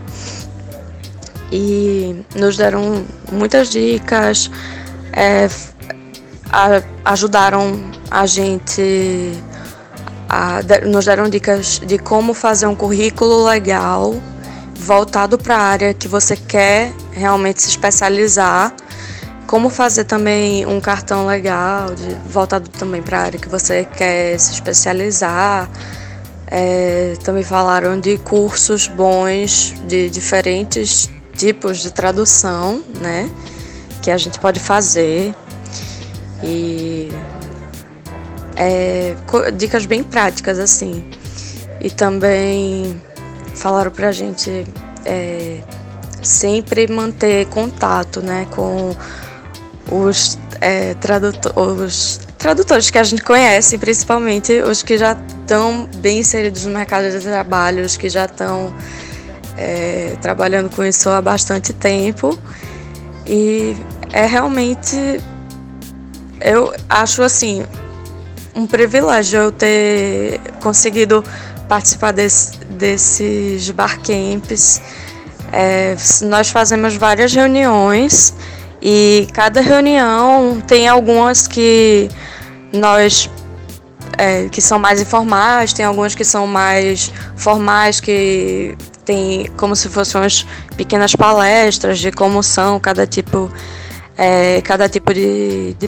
E 1.49 2.25
nos 2.35 2.57
deram 2.57 3.05
muitas 3.31 3.69
dicas, 3.69 4.51
é, 5.13 5.47
a, 6.53 6.83
ajudaram 7.11 7.83
a 8.11 8.27
gente, 8.27 9.33
a, 10.29 10.59
nos 10.85 11.05
deram 11.05 11.27
dicas 11.27 11.81
de 11.83 11.97
como 11.97 12.33
fazer 12.35 12.67
um 12.67 12.75
currículo 12.75 13.43
legal 13.43 14.15
voltado 14.75 15.37
para 15.37 15.57
a 15.57 15.61
área 15.61 15.93
que 15.93 16.07
você 16.07 16.35
quer 16.35 16.93
realmente 17.11 17.61
se 17.63 17.69
especializar, 17.69 18.71
como 19.47 19.69
fazer 19.69 20.03
também 20.03 20.65
um 20.65 20.79
cartão 20.79 21.25
legal, 21.25 21.95
de, 21.95 22.15
voltado 22.29 22.69
também 22.69 23.01
para 23.01 23.19
a 23.19 23.21
área 23.23 23.39
que 23.39 23.49
você 23.49 23.85
quer 23.85 24.37
se 24.39 24.53
especializar. 24.53 25.67
É, 26.45 27.15
também 27.23 27.43
falaram 27.43 27.99
de 27.99 28.19
cursos 28.19 28.87
bons 28.87 29.73
de 29.87 30.07
diferentes 30.07 31.09
tipos 31.35 31.79
de 31.79 31.91
tradução, 31.91 32.83
né? 33.01 33.27
Que 34.03 34.11
a 34.11 34.17
gente 34.17 34.37
pode 34.37 34.59
fazer 34.59 35.33
e 36.43 37.09
é, 38.55 39.15
dicas 39.55 39.85
bem 39.85 40.03
práticas 40.03 40.59
assim. 40.59 41.03
E 41.81 41.89
também 41.89 43.01
falaram 43.55 43.91
pra 43.91 44.11
gente 44.11 44.65
é, 45.05 45.59
sempre 46.21 46.87
manter 46.87 47.47
contato 47.47 48.21
né, 48.21 48.47
com 48.51 48.95
os, 49.91 50.37
é, 50.61 50.93
tradutores 50.95 52.89
que 52.89 52.97
a 52.97 53.03
gente 53.03 53.21
conhece, 53.21 53.77
principalmente 53.77 54.61
os 54.61 54.81
que 54.83 54.97
já 54.97 55.17
estão 55.41 55.89
bem 55.97 56.19
inseridos 56.19 56.65
no 56.65 56.73
mercado 56.73 57.09
de 57.09 57.19
trabalho, 57.19 57.85
os 57.85 57.97
que 57.97 58.09
já 58.09 58.25
estão 58.25 58.73
é, 59.57 60.15
trabalhando 60.21 60.69
com 60.69 60.83
isso 60.83 61.09
há 61.09 61.21
bastante 61.21 61.73
tempo. 61.73 62.37
E 63.25 63.75
é 64.11 64.25
realmente 64.25 65.21
eu 66.43 66.73
acho 66.89 67.21
assim 67.23 67.65
um 68.55 68.67
privilégio 68.67 69.39
eu 69.39 69.51
ter 69.51 70.39
conseguido 70.61 71.23
participar 71.67 72.11
desse, 72.11 72.57
desses 72.65 73.69
barcamps. 73.71 74.81
É, 75.51 75.95
nós 76.23 76.49
fazemos 76.49 76.95
várias 76.95 77.33
reuniões 77.33 78.33
e 78.81 79.27
cada 79.33 79.61
reunião 79.61 80.61
tem 80.67 80.87
algumas 80.87 81.47
que 81.47 82.09
nós 82.71 83.29
é, 84.17 84.49
que 84.49 84.61
são 84.61 84.77
mais 84.77 85.01
informais, 85.01 85.73
tem 85.73 85.85
algumas 85.85 86.13
que 86.13 86.23
são 86.23 86.45
mais 86.45 87.11
formais, 87.35 87.99
que 87.99 88.75
tem 89.05 89.49
como 89.57 89.75
se 89.75 89.89
fossem 89.89 90.21
umas 90.21 90.45
pequenas 90.75 91.15
palestras 91.15 91.99
de 91.99 92.11
como 92.11 92.41
são 92.43 92.79
cada 92.79 93.05
tipo, 93.05 93.51
é, 94.17 94.61
cada 94.61 94.87
tipo 94.87 95.13
de, 95.13 95.73
de 95.73 95.87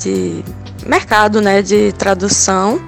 de 0.00 0.44
mercado 0.86 1.40
né, 1.40 1.62
de 1.62 1.92
tradução. 1.92 2.80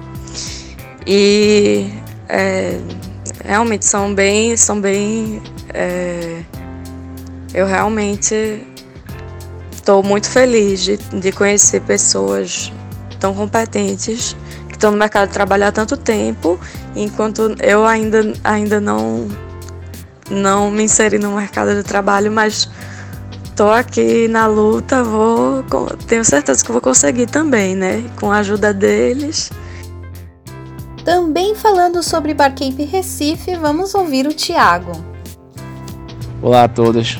E 1.05 1.89
é, 2.29 2.79
realmente 3.43 3.85
são 3.85 4.13
bem, 4.13 4.55
são 4.55 4.79
bem, 4.79 5.41
é, 5.73 6.41
eu 7.53 7.65
realmente 7.65 8.65
estou 9.71 10.01
muito 10.01 10.29
feliz 10.29 10.81
de, 10.81 10.97
de 10.97 11.31
conhecer 11.31 11.81
pessoas 11.81 12.71
tão 13.19 13.33
competentes 13.33 14.35
que 14.67 14.75
estão 14.75 14.91
no 14.91 14.97
mercado 14.97 15.27
de 15.27 15.33
trabalho 15.33 15.65
há 15.65 15.71
tanto 15.71 15.97
tempo, 15.97 16.59
enquanto 16.95 17.55
eu 17.61 17.85
ainda, 17.85 18.33
ainda 18.43 18.79
não, 18.79 19.27
não 20.29 20.71
me 20.71 20.83
inseri 20.83 21.19
no 21.19 21.35
mercado 21.35 21.75
de 21.75 21.83
trabalho, 21.83 22.31
mas 22.31 22.69
estou 23.53 23.71
aqui 23.71 24.27
na 24.27 24.47
luta, 24.47 25.03
vou, 25.03 25.63
tenho 26.07 26.25
certeza 26.25 26.65
que 26.65 26.71
vou 26.71 26.81
conseguir 26.81 27.27
também, 27.27 27.75
né? 27.75 28.03
Com 28.19 28.31
a 28.31 28.37
ajuda 28.37 28.73
deles. 28.73 29.51
Também 31.05 31.53
falando 31.53 32.01
sobre 32.01 32.33
Barcamp 32.33 32.79
Recife, 32.79 33.55
vamos 33.55 33.93
ouvir 33.93 34.25
o 34.25 34.33
Tiago. 34.33 34.93
Olá 36.41 36.63
a 36.63 36.67
todos, 36.67 37.19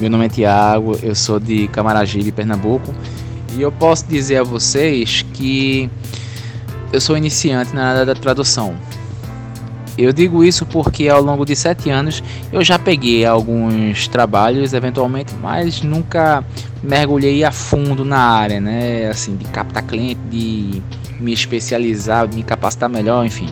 meu 0.00 0.10
nome 0.10 0.26
é 0.26 0.28
Tiago, 0.28 0.98
eu 1.04 1.14
sou 1.14 1.38
de 1.38 1.68
Camaragibe, 1.68 2.32
Pernambuco, 2.32 2.92
e 3.56 3.62
eu 3.62 3.70
posso 3.70 4.06
dizer 4.06 4.38
a 4.38 4.42
vocês 4.42 5.24
que 5.34 5.88
eu 6.92 7.00
sou 7.00 7.16
iniciante 7.16 7.72
na 7.72 7.90
área 7.90 8.04
da 8.04 8.14
tradução. 8.14 8.74
Eu 9.98 10.12
digo 10.12 10.44
isso 10.44 10.64
porque 10.64 11.08
ao 11.08 11.20
longo 11.20 11.44
de 11.44 11.56
sete 11.56 11.90
anos 11.90 12.22
eu 12.52 12.62
já 12.62 12.78
peguei 12.78 13.26
alguns 13.26 14.06
trabalhos 14.06 14.72
eventualmente, 14.72 15.34
mas 15.42 15.82
nunca 15.82 16.44
mergulhei 16.84 17.42
a 17.42 17.50
fundo 17.50 18.04
na 18.04 18.20
área, 18.20 18.60
né? 18.60 19.08
Assim, 19.08 19.34
de 19.34 19.44
captar 19.46 19.82
cliente, 19.82 20.20
de 20.30 20.80
me 21.18 21.32
especializar, 21.32 22.28
de 22.28 22.36
me 22.36 22.44
capacitar 22.44 22.88
melhor, 22.88 23.26
enfim. 23.26 23.48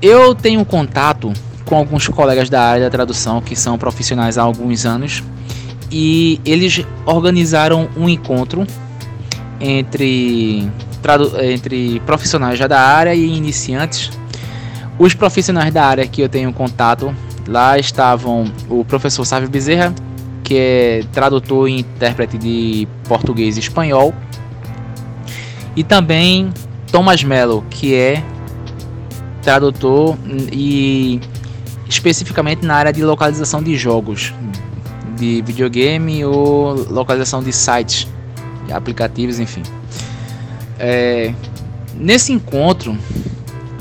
Eu 0.00 0.36
tenho 0.36 0.64
contato 0.64 1.32
com 1.64 1.74
alguns 1.74 2.06
colegas 2.06 2.48
da 2.48 2.62
área 2.62 2.84
da 2.84 2.90
tradução 2.90 3.40
que 3.40 3.56
são 3.56 3.76
profissionais 3.76 4.38
há 4.38 4.42
alguns 4.42 4.86
anos 4.86 5.20
e 5.90 6.40
eles 6.44 6.86
organizaram 7.04 7.88
um 7.96 8.08
encontro 8.08 8.64
entre, 9.60 10.70
entre 11.42 11.98
profissionais 12.06 12.56
já 12.56 12.68
da 12.68 12.80
área 12.80 13.14
e 13.14 13.36
iniciantes 13.36 14.12
os 14.98 15.14
profissionais 15.14 15.72
da 15.72 15.84
área 15.84 16.06
que 16.06 16.20
eu 16.20 16.28
tenho 16.28 16.52
contato, 16.52 17.14
lá 17.48 17.78
estavam 17.78 18.50
o 18.68 18.84
professor 18.84 19.24
Sávio 19.24 19.48
Bezerra, 19.48 19.94
que 20.42 20.54
é 20.56 21.04
tradutor 21.12 21.68
e 21.68 21.80
intérprete 21.80 22.38
de 22.38 22.86
português 23.08 23.56
e 23.56 23.60
espanhol, 23.60 24.14
e 25.74 25.82
também 25.82 26.52
Thomas 26.92 27.24
Mello, 27.24 27.64
que 27.70 27.94
é 27.94 28.22
tradutor 29.42 30.16
e 30.52 31.20
especificamente 31.88 32.64
na 32.64 32.74
área 32.74 32.92
de 32.92 33.02
localização 33.04 33.62
de 33.62 33.76
jogos, 33.76 34.32
de 35.16 35.42
videogame 35.42 36.24
ou 36.24 36.74
localização 36.90 37.42
de 37.42 37.52
sites, 37.52 38.06
aplicativos, 38.70 39.38
enfim. 39.38 39.62
É, 40.78 41.32
nesse 41.96 42.32
encontro 42.32 42.96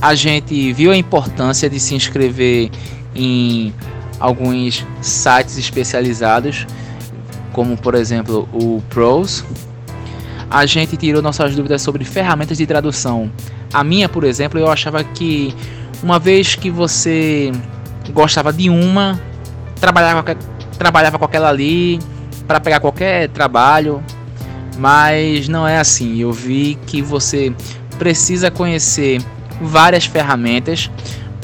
a 0.03 0.15
gente 0.15 0.73
viu 0.73 0.91
a 0.91 0.97
importância 0.97 1.69
de 1.69 1.79
se 1.79 1.95
inscrever 1.95 2.69
em 3.15 3.73
alguns 4.19 4.85
sites 5.01 5.57
especializados, 5.57 6.67
como 7.53 7.77
por 7.77 7.95
exemplo 7.95 8.45
o 8.51 8.83
Pros. 8.89 9.45
A 10.51 10.65
gente 10.65 10.97
tirou 10.97 11.21
nossas 11.21 11.55
dúvidas 11.55 11.81
sobre 11.81 12.03
ferramentas 12.03 12.57
de 12.57 12.67
tradução. 12.67 13.31
A 13.73 13.81
minha, 13.81 14.09
por 14.09 14.25
exemplo, 14.25 14.59
eu 14.59 14.69
achava 14.69 15.01
que 15.05 15.55
uma 16.03 16.19
vez 16.19 16.53
que 16.53 16.69
você 16.69 17.53
gostava 18.11 18.51
de 18.51 18.69
uma, 18.69 19.17
trabalhava, 19.79 20.35
trabalhava 20.77 21.17
com 21.17 21.23
aquela 21.23 21.47
ali 21.47 21.97
para 22.45 22.59
pegar 22.59 22.81
qualquer 22.81 23.29
trabalho, 23.29 24.03
mas 24.77 25.47
não 25.47 25.65
é 25.65 25.79
assim. 25.79 26.19
Eu 26.19 26.33
vi 26.33 26.77
que 26.87 27.01
você 27.01 27.55
precisa 27.97 28.51
conhecer 28.51 29.21
várias 29.61 30.05
ferramentas, 30.05 30.89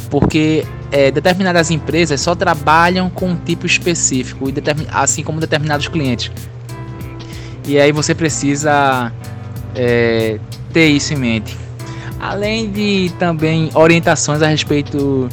porque 0.09 0.65
é, 0.91 1.11
determinadas 1.11 1.71
empresas 1.71 2.19
só 2.21 2.35
trabalham 2.35 3.09
com 3.09 3.29
um 3.29 3.35
tipo 3.35 3.65
específico, 3.65 4.45
assim 4.91 5.23
como 5.23 5.39
determinados 5.39 5.87
clientes. 5.87 6.31
E 7.67 7.79
aí 7.79 7.91
você 7.91 8.15
precisa 8.15 9.11
é, 9.75 10.39
ter 10.73 10.87
isso 10.87 11.13
em 11.13 11.17
mente. 11.17 11.57
Além 12.19 12.71
de 12.71 13.11
também 13.17 13.69
orientações 13.73 14.41
a 14.41 14.47
respeito 14.47 15.29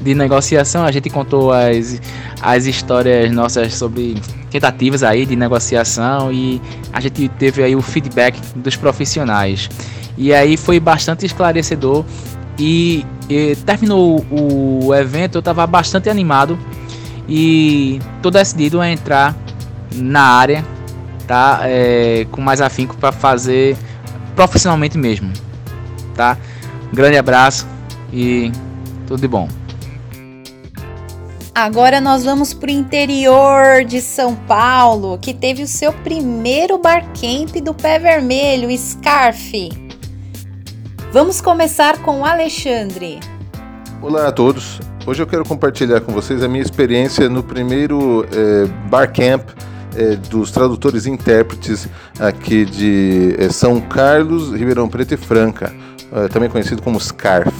de 0.00 0.14
negociação, 0.14 0.84
a 0.84 0.92
gente 0.92 1.10
contou 1.10 1.52
as, 1.52 2.00
as 2.40 2.66
histórias 2.66 3.30
nossas 3.32 3.74
sobre 3.74 4.16
tentativas 4.50 5.02
aí 5.02 5.26
de 5.26 5.34
negociação 5.34 6.32
e 6.32 6.60
a 6.92 7.00
gente 7.00 7.28
teve 7.28 7.62
aí 7.62 7.74
o 7.74 7.82
feedback 7.82 8.40
dos 8.54 8.76
profissionais. 8.76 9.68
E 10.18 10.34
aí 10.34 10.56
foi 10.56 10.80
bastante 10.80 11.24
esclarecedor 11.24 12.04
e, 12.58 13.06
e 13.30 13.54
terminou 13.64 14.26
o, 14.28 14.92
evento, 14.92 15.36
eu 15.36 15.38
estava 15.38 15.64
bastante 15.64 16.10
animado 16.10 16.58
e 17.28 18.00
tô 18.20 18.28
decidido 18.28 18.80
a 18.80 18.90
entrar 18.90 19.36
na 19.94 20.22
área, 20.22 20.64
tá? 21.26 21.60
É, 21.62 22.26
com 22.32 22.40
mais 22.40 22.60
afinco 22.60 22.96
para 22.96 23.12
fazer 23.12 23.76
profissionalmente 24.34 24.98
mesmo, 24.98 25.32
tá? 26.16 26.36
Grande 26.92 27.16
abraço 27.16 27.64
e 28.12 28.50
tudo 29.06 29.20
de 29.20 29.28
bom. 29.28 29.48
Agora 31.54 32.00
nós 32.00 32.24
vamos 32.24 32.52
para 32.52 32.68
o 32.68 32.72
interior 32.72 33.84
de 33.84 34.00
São 34.00 34.34
Paulo, 34.34 35.16
que 35.18 35.32
teve 35.32 35.62
o 35.62 35.66
seu 35.66 35.92
primeiro 35.92 36.78
barcamp 36.78 37.54
do 37.62 37.72
pé 37.72 38.00
vermelho, 38.00 38.68
Scarf. 38.76 39.87
Vamos 41.10 41.40
começar 41.40 42.02
com 42.02 42.20
o 42.20 42.24
Alexandre. 42.24 43.18
Olá 44.02 44.28
a 44.28 44.32
todos. 44.32 44.78
Hoje 45.06 45.22
eu 45.22 45.26
quero 45.26 45.42
compartilhar 45.42 46.02
com 46.02 46.12
vocês 46.12 46.42
a 46.42 46.48
minha 46.48 46.62
experiência 46.62 47.30
no 47.30 47.42
primeiro 47.42 48.26
é, 48.30 48.66
Barcamp 48.90 49.48
é, 49.96 50.16
dos 50.16 50.50
tradutores 50.50 51.06
e 51.06 51.10
intérpretes 51.10 51.88
aqui 52.20 52.66
de 52.66 53.34
é, 53.38 53.48
São 53.48 53.80
Carlos, 53.80 54.52
Ribeirão 54.52 54.86
Preto 54.86 55.14
e 55.14 55.16
Franca, 55.16 55.72
também 56.30 56.50
conhecido 56.50 56.82
como 56.82 57.00
SCARF. 57.00 57.52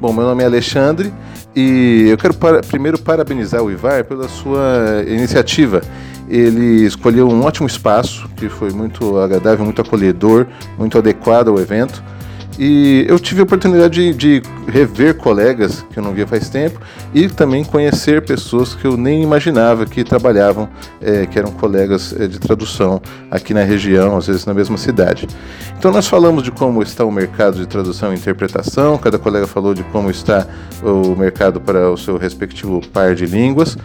Bom, 0.00 0.12
meu 0.12 0.24
nome 0.24 0.44
é 0.44 0.46
Alexandre 0.46 1.12
e 1.54 2.06
eu 2.08 2.16
quero 2.16 2.34
para, 2.34 2.60
primeiro 2.60 2.96
parabenizar 2.96 3.60
o 3.60 3.72
Ivar 3.72 4.04
pela 4.04 4.28
sua 4.28 5.02
iniciativa. 5.06 5.82
Ele 6.28 6.86
escolheu 6.86 7.28
um 7.28 7.42
ótimo 7.42 7.66
espaço 7.66 8.28
que 8.36 8.48
foi 8.48 8.70
muito 8.70 9.18
agradável, 9.18 9.64
muito 9.64 9.82
acolhedor, 9.82 10.46
muito 10.78 10.96
adequado 10.96 11.48
ao 11.48 11.58
evento. 11.58 12.02
E 12.58 13.04
eu 13.08 13.18
tive 13.18 13.40
a 13.40 13.44
oportunidade 13.44 14.12
de, 14.12 14.40
de, 14.40 14.42
rever 14.70 15.14
colegas 15.14 15.84
que 15.92 15.98
eu 15.98 16.02
não 16.02 16.12
via 16.12 16.26
faz 16.26 16.48
tempo 16.48 16.80
e 17.12 17.28
também 17.28 17.64
conhecer 17.64 18.22
pessoas 18.22 18.74
que 18.74 18.86
eu 18.86 18.96
nem 18.96 19.22
imaginava 19.22 19.84
que 19.84 20.04
trabalhavam, 20.04 20.68
é, 21.00 21.26
que 21.26 21.38
eram 21.38 21.50
colegas 21.50 22.14
é, 22.18 22.26
de 22.26 22.38
tradução 22.38 23.02
aqui 23.30 23.52
na 23.52 23.62
região, 23.62 24.16
às 24.16 24.26
vezes 24.26 24.46
na 24.46 24.54
mesma 24.54 24.78
cidade. 24.78 25.26
Então 25.76 25.90
nós 25.90 26.06
falamos 26.06 26.42
de 26.42 26.50
como 26.50 26.82
está 26.82 27.04
o 27.04 27.10
mercado 27.10 27.58
de 27.58 27.66
tradução 27.66 28.12
e 28.12 28.16
interpretação, 28.16 28.96
cada 28.98 29.18
colega 29.18 29.46
falou 29.46 29.74
de 29.74 29.82
como 29.84 30.10
está 30.10 30.46
o 30.82 31.16
mercado 31.16 31.60
para 31.60 31.90
o 31.90 31.96
seu 31.96 32.16
respectivo 32.16 32.80
par 32.92 33.14
de 33.14 33.26
línguas 33.26 33.76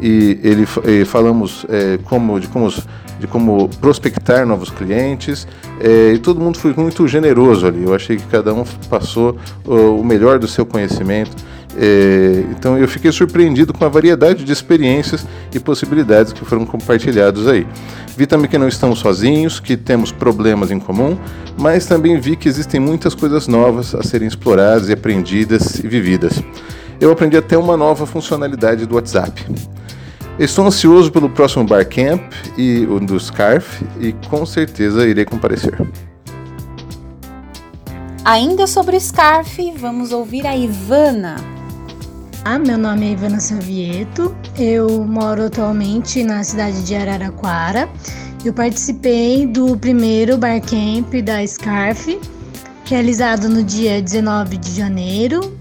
e 0.00 0.38
ele 0.42 0.66
e 0.86 1.04
falamos 1.04 1.66
é, 1.68 1.98
como 2.04 2.38
de 2.40 2.48
como 2.48 2.72
de 3.18 3.26
como 3.26 3.68
prospectar 3.80 4.46
novos 4.46 4.70
clientes 4.70 5.46
é, 5.78 6.12
e 6.14 6.18
todo 6.18 6.40
mundo 6.40 6.58
foi 6.58 6.72
muito 6.74 7.06
generoso 7.06 7.66
ali. 7.66 7.84
Eu 7.84 7.94
achei 7.94 8.16
que 8.16 8.24
cada 8.26 8.54
um 8.54 8.64
passou 8.88 9.36
o 9.66 10.02
melhor 10.02 10.38
do 10.38 10.48
seu 10.48 10.64
conhecimento. 10.64 11.36
É, 11.76 12.44
então 12.50 12.76
eu 12.76 12.88
fiquei 12.88 13.12
surpreendido 13.12 13.72
com 13.72 13.84
a 13.84 13.88
variedade 13.88 14.44
de 14.44 14.52
experiências 14.52 15.24
e 15.54 15.60
possibilidades 15.60 16.32
que 16.32 16.44
foram 16.44 16.66
compartilhados 16.66 17.46
aí. 17.46 17.66
Vi 18.16 18.26
também 18.26 18.50
que 18.50 18.58
não 18.58 18.68
estamos 18.68 18.98
sozinhos, 18.98 19.60
que 19.60 19.76
temos 19.76 20.10
problemas 20.10 20.70
em 20.70 20.80
comum, 20.80 21.16
mas 21.58 21.86
também 21.86 22.18
vi 22.18 22.36
que 22.36 22.48
existem 22.48 22.80
muitas 22.80 23.14
coisas 23.14 23.46
novas 23.46 23.94
a 23.94 24.02
serem 24.02 24.26
exploradas 24.26 24.88
e 24.88 24.92
aprendidas 24.92 25.78
e 25.78 25.86
vividas. 25.86 26.42
Eu 27.00 27.12
aprendi 27.12 27.36
até 27.36 27.56
uma 27.56 27.76
nova 27.76 28.04
funcionalidade 28.04 28.84
do 28.84 28.96
WhatsApp. 28.96 29.46
Estou 30.38 30.66
ansioso 30.66 31.12
pelo 31.12 31.28
próximo 31.28 31.64
Barcamp 31.64 32.32
e 32.56 32.86
o 32.86 32.98
do 32.98 33.18
Scarf 33.18 33.84
e 34.00 34.12
com 34.28 34.46
certeza 34.46 35.06
irei 35.06 35.24
comparecer. 35.24 35.76
Ainda 38.24 38.66
sobre 38.66 38.96
o 38.96 39.00
Scarf, 39.00 39.58
vamos 39.78 40.12
ouvir 40.12 40.46
a 40.46 40.56
Ivana. 40.56 41.36
Ah, 42.44 42.58
meu 42.58 42.78
nome 42.78 43.06
é 43.06 43.12
Ivana 43.12 43.38
Savieto, 43.38 44.34
eu 44.58 45.04
moro 45.04 45.44
atualmente 45.44 46.22
na 46.22 46.42
cidade 46.42 46.82
de 46.84 46.94
Araraquara. 46.94 47.88
Eu 48.44 48.54
participei 48.54 49.46
do 49.46 49.76
primeiro 49.76 50.38
Barcamp 50.38 51.12
da 51.22 51.46
Scarf 51.46 52.18
realizado 52.86 53.48
no 53.48 53.62
dia 53.62 54.02
19 54.02 54.56
de 54.56 54.72
janeiro 54.72 55.56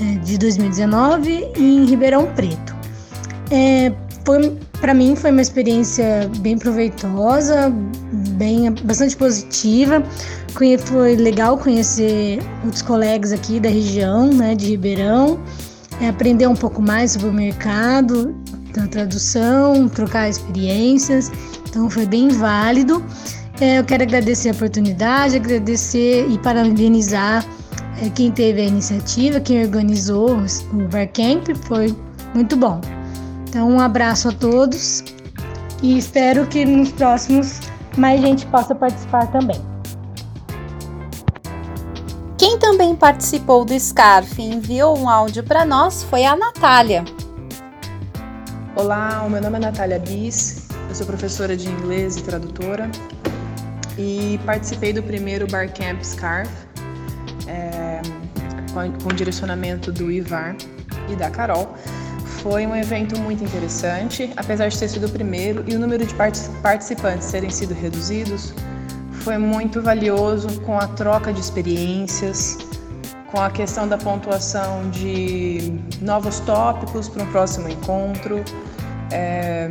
é, 0.00 0.18
de 0.18 0.38
2019 0.38 1.52
em 1.56 1.84
Ribeirão 1.84 2.26
Preto. 2.34 2.74
É, 3.50 3.92
foi 4.30 4.56
para 4.80 4.94
mim 4.94 5.16
foi 5.16 5.32
uma 5.32 5.42
experiência 5.42 6.30
bem 6.38 6.56
proveitosa, 6.56 7.72
bem 8.36 8.70
bastante 8.84 9.16
positiva. 9.16 10.02
Foi 10.84 11.16
legal 11.16 11.58
conhecer 11.58 12.40
outros 12.64 12.82
colegas 12.82 13.32
aqui 13.32 13.58
da 13.58 13.68
região, 13.68 14.32
né, 14.32 14.54
de 14.54 14.66
Ribeirão, 14.66 15.40
é, 16.00 16.08
aprender 16.08 16.46
um 16.46 16.54
pouco 16.54 16.80
mais 16.80 17.12
sobre 17.12 17.28
o 17.28 17.32
mercado 17.32 18.34
da 18.72 18.86
tradução, 18.86 19.88
trocar 19.88 20.28
experiências. 20.28 21.30
Então 21.68 21.90
foi 21.90 22.06
bem 22.06 22.28
válido. 22.28 23.04
É, 23.60 23.80
eu 23.80 23.84
quero 23.84 24.04
agradecer 24.04 24.50
a 24.50 24.52
oportunidade, 24.52 25.36
agradecer 25.36 26.26
e 26.30 26.38
parabenizar 26.38 27.44
é, 28.00 28.08
quem 28.10 28.30
teve 28.30 28.60
a 28.60 28.64
iniciativa, 28.64 29.40
quem 29.40 29.62
organizou 29.62 30.36
o 30.72 30.88
Barcamp, 30.88 31.48
foi 31.66 31.94
muito 32.34 32.56
bom. 32.56 32.80
Então, 33.50 33.68
um 33.68 33.80
abraço 33.80 34.28
a 34.28 34.32
todos 34.32 35.02
e 35.82 35.98
espero 35.98 36.46
que 36.46 36.64
nos 36.64 36.92
próximos 36.92 37.58
mais 37.98 38.20
gente 38.20 38.46
possa 38.46 38.76
participar 38.76 39.26
também. 39.32 39.60
Quem 42.38 42.60
também 42.60 42.94
participou 42.94 43.64
do 43.64 43.74
SCARF 43.74 44.40
e 44.40 44.44
enviou 44.44 44.96
um 44.96 45.08
áudio 45.08 45.42
para 45.42 45.64
nós 45.64 46.04
foi 46.04 46.24
a 46.24 46.36
Natália. 46.36 47.04
Olá, 48.76 49.24
o 49.26 49.28
meu 49.28 49.42
nome 49.42 49.56
é 49.56 49.60
Natália 49.62 49.98
Bis, 49.98 50.68
eu 50.88 50.94
sou 50.94 51.04
professora 51.04 51.56
de 51.56 51.68
inglês 51.68 52.18
e 52.18 52.22
tradutora 52.22 52.88
e 53.98 54.38
participei 54.46 54.92
do 54.92 55.02
primeiro 55.02 55.48
Barcamp 55.48 56.00
Scarf, 56.04 56.48
é, 57.48 58.00
com, 58.72 58.92
com 59.02 59.08
direcionamento 59.12 59.90
do 59.90 60.08
Ivar 60.08 60.54
e 61.08 61.16
da 61.16 61.28
Carol. 61.28 61.74
Foi 62.42 62.66
um 62.66 62.74
evento 62.74 63.20
muito 63.20 63.44
interessante, 63.44 64.32
apesar 64.34 64.68
de 64.68 64.78
ter 64.78 64.88
sido 64.88 65.06
o 65.06 65.10
primeiro 65.10 65.62
e 65.66 65.76
o 65.76 65.78
número 65.78 66.06
de 66.06 66.14
participantes 66.62 67.30
terem 67.30 67.50
sido 67.50 67.74
reduzidos, 67.74 68.54
foi 69.12 69.36
muito 69.36 69.82
valioso 69.82 70.60
com 70.62 70.78
a 70.78 70.86
troca 70.88 71.34
de 71.34 71.40
experiências, 71.40 72.56
com 73.30 73.38
a 73.38 73.50
questão 73.50 73.86
da 73.86 73.98
pontuação 73.98 74.88
de 74.88 75.78
novos 76.00 76.40
tópicos 76.40 77.10
para 77.10 77.22
um 77.24 77.26
próximo 77.26 77.68
encontro. 77.68 78.42
É, 79.12 79.68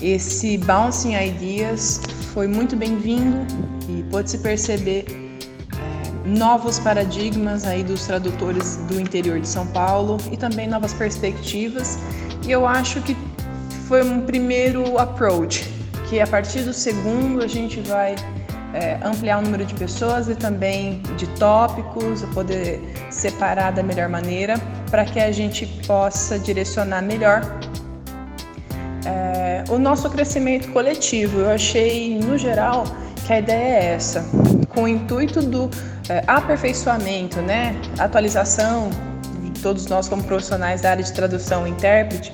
esse 0.00 0.56
Bouncing 0.56 1.14
Ideas 1.16 2.00
foi 2.32 2.46
muito 2.46 2.76
bem-vindo 2.76 3.46
e 3.90 4.02
pôde-se 4.04 4.38
perceber 4.38 5.27
novos 6.28 6.78
paradigmas 6.78 7.66
aí 7.66 7.82
dos 7.82 8.06
tradutores 8.06 8.76
do 8.88 9.00
interior 9.00 9.40
de 9.40 9.48
São 9.48 9.66
Paulo 9.66 10.18
e 10.30 10.36
também 10.36 10.68
novas 10.68 10.92
perspectivas. 10.92 11.98
E 12.46 12.52
eu 12.52 12.66
acho 12.66 13.00
que 13.02 13.16
foi 13.86 14.02
um 14.02 14.20
primeiro 14.20 14.98
approach, 14.98 15.72
que 16.08 16.20
a 16.20 16.26
partir 16.26 16.60
do 16.60 16.72
segundo 16.72 17.42
a 17.42 17.46
gente 17.46 17.80
vai 17.80 18.14
é, 18.74 18.98
ampliar 19.02 19.38
o 19.38 19.42
número 19.42 19.64
de 19.64 19.74
pessoas 19.74 20.28
e 20.28 20.34
também 20.34 21.02
de 21.16 21.26
tópicos, 21.38 22.22
poder 22.34 22.80
separar 23.10 23.72
da 23.72 23.82
melhor 23.82 24.08
maneira 24.08 24.54
para 24.90 25.04
que 25.04 25.18
a 25.18 25.32
gente 25.32 25.66
possa 25.86 26.38
direcionar 26.38 27.02
melhor 27.02 27.40
é, 29.06 29.64
o 29.70 29.78
nosso 29.78 30.10
crescimento 30.10 30.70
coletivo. 30.72 31.40
Eu 31.40 31.50
achei, 31.50 32.18
no 32.18 32.36
geral, 32.36 32.84
que 33.26 33.32
a 33.32 33.38
ideia 33.38 33.74
é 33.74 33.94
essa, 33.94 34.24
com 34.78 34.84
o 34.84 34.88
intuito 34.88 35.42
do 35.42 35.68
é, 36.08 36.22
aperfeiçoamento, 36.28 37.42
né, 37.42 37.74
atualização 37.98 38.90
de 39.42 39.60
todos 39.60 39.86
nós 39.86 40.08
como 40.08 40.22
profissionais 40.22 40.82
da 40.82 40.90
área 40.92 41.02
de 41.02 41.12
tradução 41.12 41.66
e 41.66 41.70
intérprete, 41.70 42.32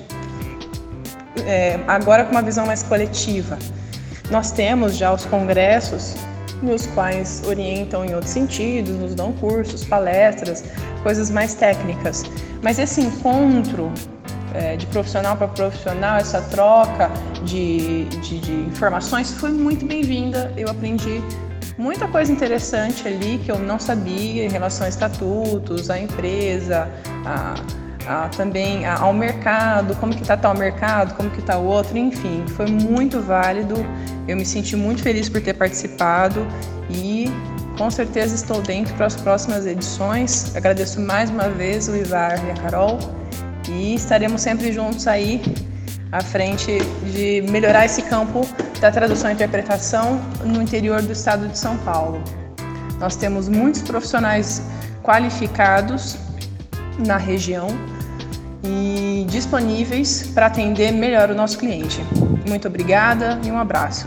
é, 1.43 1.79
agora 1.87 2.23
com 2.23 2.29
uma 2.29 2.43
visão 2.43 2.67
mais 2.67 2.83
coletiva. 2.83 3.57
Nós 4.29 4.51
temos 4.51 4.95
já 4.95 5.11
os 5.11 5.25
congressos 5.25 6.13
nos 6.61 6.85
quais 6.85 7.41
orientam 7.47 8.05
em 8.05 8.13
outros 8.13 8.31
sentidos, 8.31 8.95
nos 8.95 9.15
dão 9.15 9.33
cursos, 9.33 9.83
palestras, 9.83 10.63
coisas 11.01 11.31
mais 11.31 11.55
técnicas. 11.55 12.25
Mas 12.61 12.77
esse 12.77 13.01
encontro 13.01 13.91
é, 14.53 14.75
de 14.75 14.85
profissional 14.85 15.35
para 15.35 15.47
profissional, 15.47 16.17
essa 16.17 16.41
troca 16.41 17.09
de, 17.43 18.05
de, 18.05 18.39
de 18.39 18.51
informações 18.51 19.31
foi 19.31 19.49
muito 19.49 19.83
bem-vinda. 19.83 20.53
Eu 20.55 20.69
aprendi 20.69 21.23
muita 21.77 22.07
coisa 22.07 22.31
interessante 22.31 23.07
ali 23.07 23.37
que 23.39 23.51
eu 23.51 23.59
não 23.59 23.79
sabia 23.79 24.45
em 24.45 24.49
relação 24.49 24.85
a 24.85 24.89
estatutos, 24.89 25.89
à 25.89 25.99
empresa, 25.99 26.89
a, 27.25 27.55
a, 28.07 28.29
também 28.29 28.85
a, 28.85 28.99
ao 28.99 29.13
mercado, 29.13 29.95
como 29.97 30.13
que 30.13 30.21
está 30.21 30.37
tal 30.37 30.55
mercado, 30.55 31.15
como 31.15 31.29
que 31.29 31.39
está 31.39 31.57
o 31.57 31.65
outro, 31.65 31.97
enfim, 31.97 32.43
foi 32.47 32.67
muito 32.67 33.21
válido. 33.21 33.75
Eu 34.27 34.37
me 34.37 34.45
senti 34.45 34.75
muito 34.75 35.03
feliz 35.03 35.29
por 35.29 35.41
ter 35.41 35.53
participado 35.53 36.45
e 36.89 37.29
com 37.77 37.91
certeza 37.91 38.35
estou 38.35 38.61
dentro 38.61 38.93
para 38.95 39.07
as 39.07 39.15
próximas 39.15 39.65
edições. 39.65 40.55
Agradeço 40.55 41.01
mais 41.01 41.29
uma 41.29 41.49
vez 41.49 41.87
o 41.87 41.95
Ivar 41.95 42.43
e 42.45 42.51
a 42.51 42.53
Carol 42.55 42.99
e 43.67 43.95
estaremos 43.95 44.41
sempre 44.41 44.71
juntos 44.71 45.07
aí 45.07 45.41
à 46.15 46.21
frente 46.21 46.77
de 47.11 47.41
melhorar 47.49 47.85
esse 47.85 48.01
campo 48.03 48.47
da 48.79 48.89
tradução 48.89 49.29
e 49.29 49.33
interpretação 49.33 50.21
no 50.45 50.61
interior 50.61 51.01
do 51.01 51.11
estado 51.11 51.49
de 51.49 51.59
São 51.59 51.77
Paulo. 51.79 52.23
Nós 52.99 53.17
temos 53.17 53.49
muitos 53.49 53.81
profissionais 53.81 54.61
qualificados 55.03 56.17
na 57.05 57.17
região 57.17 57.67
e 58.63 59.27
disponíveis 59.29 60.31
para 60.33 60.45
atender 60.45 60.93
melhor 60.93 61.29
o 61.29 61.35
nosso 61.35 61.57
cliente. 61.57 62.01
Muito 62.47 62.69
obrigada 62.69 63.37
e 63.43 63.51
um 63.51 63.57
abraço. 63.57 64.05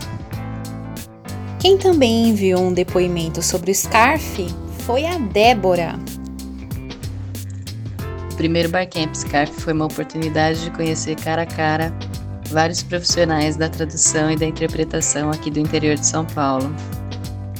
Quem 1.59 1.77
também 1.77 2.29
enviou 2.29 2.61
um 2.63 2.73
depoimento 2.73 3.43
sobre 3.43 3.69
o 3.69 3.75
Scarf 3.75 4.47
foi 4.79 5.05
a 5.05 5.19
Débora 5.19 5.99
primeiro 8.39 8.69
Barcamp 8.69 9.13
Scarf 9.13 9.51
foi 9.59 9.73
uma 9.73 9.83
oportunidade 9.83 10.63
de 10.63 10.71
conhecer 10.71 11.13
cara 11.17 11.41
a 11.41 11.45
cara 11.45 11.93
vários 12.47 12.81
profissionais 12.81 13.57
da 13.57 13.67
tradução 13.67 14.31
e 14.31 14.37
da 14.37 14.45
interpretação 14.45 15.29
aqui 15.29 15.51
do 15.51 15.59
interior 15.59 15.97
de 15.97 16.07
São 16.07 16.23
Paulo. 16.23 16.73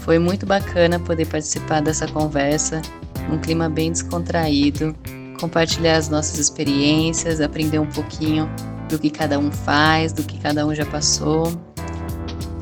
Foi 0.05 0.17
muito 0.17 0.45
bacana 0.45 0.97
poder 0.97 1.27
participar 1.27 1.81
dessa 1.81 2.07
conversa, 2.07 2.81
num 3.27 3.37
clima 3.37 3.67
bem 3.67 3.91
descontraído, 3.91 4.95
compartilhar 5.37 5.97
as 5.97 6.07
nossas 6.07 6.39
experiências, 6.39 7.41
aprender 7.41 7.79
um 7.79 7.87
pouquinho 7.87 8.49
do 8.87 8.97
que 8.97 9.09
cada 9.09 9.37
um 9.37 9.51
faz, 9.51 10.13
do 10.13 10.23
que 10.23 10.39
cada 10.39 10.65
um 10.65 10.73
já 10.73 10.85
passou. 10.85 11.51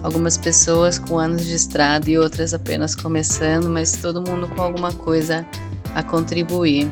Algumas 0.02 0.40
pessoas 0.40 0.98
com 0.98 1.20
anos 1.20 1.46
de 1.46 1.54
estrada 1.54 2.10
e 2.10 2.18
outras 2.18 2.52
apenas 2.52 2.96
começando, 2.96 3.70
mas 3.70 3.92
todo 3.92 4.28
mundo 4.28 4.48
com 4.48 4.64
alguma 4.64 4.92
coisa 4.92 5.46
a 5.94 6.02
contribuir. 6.02 6.92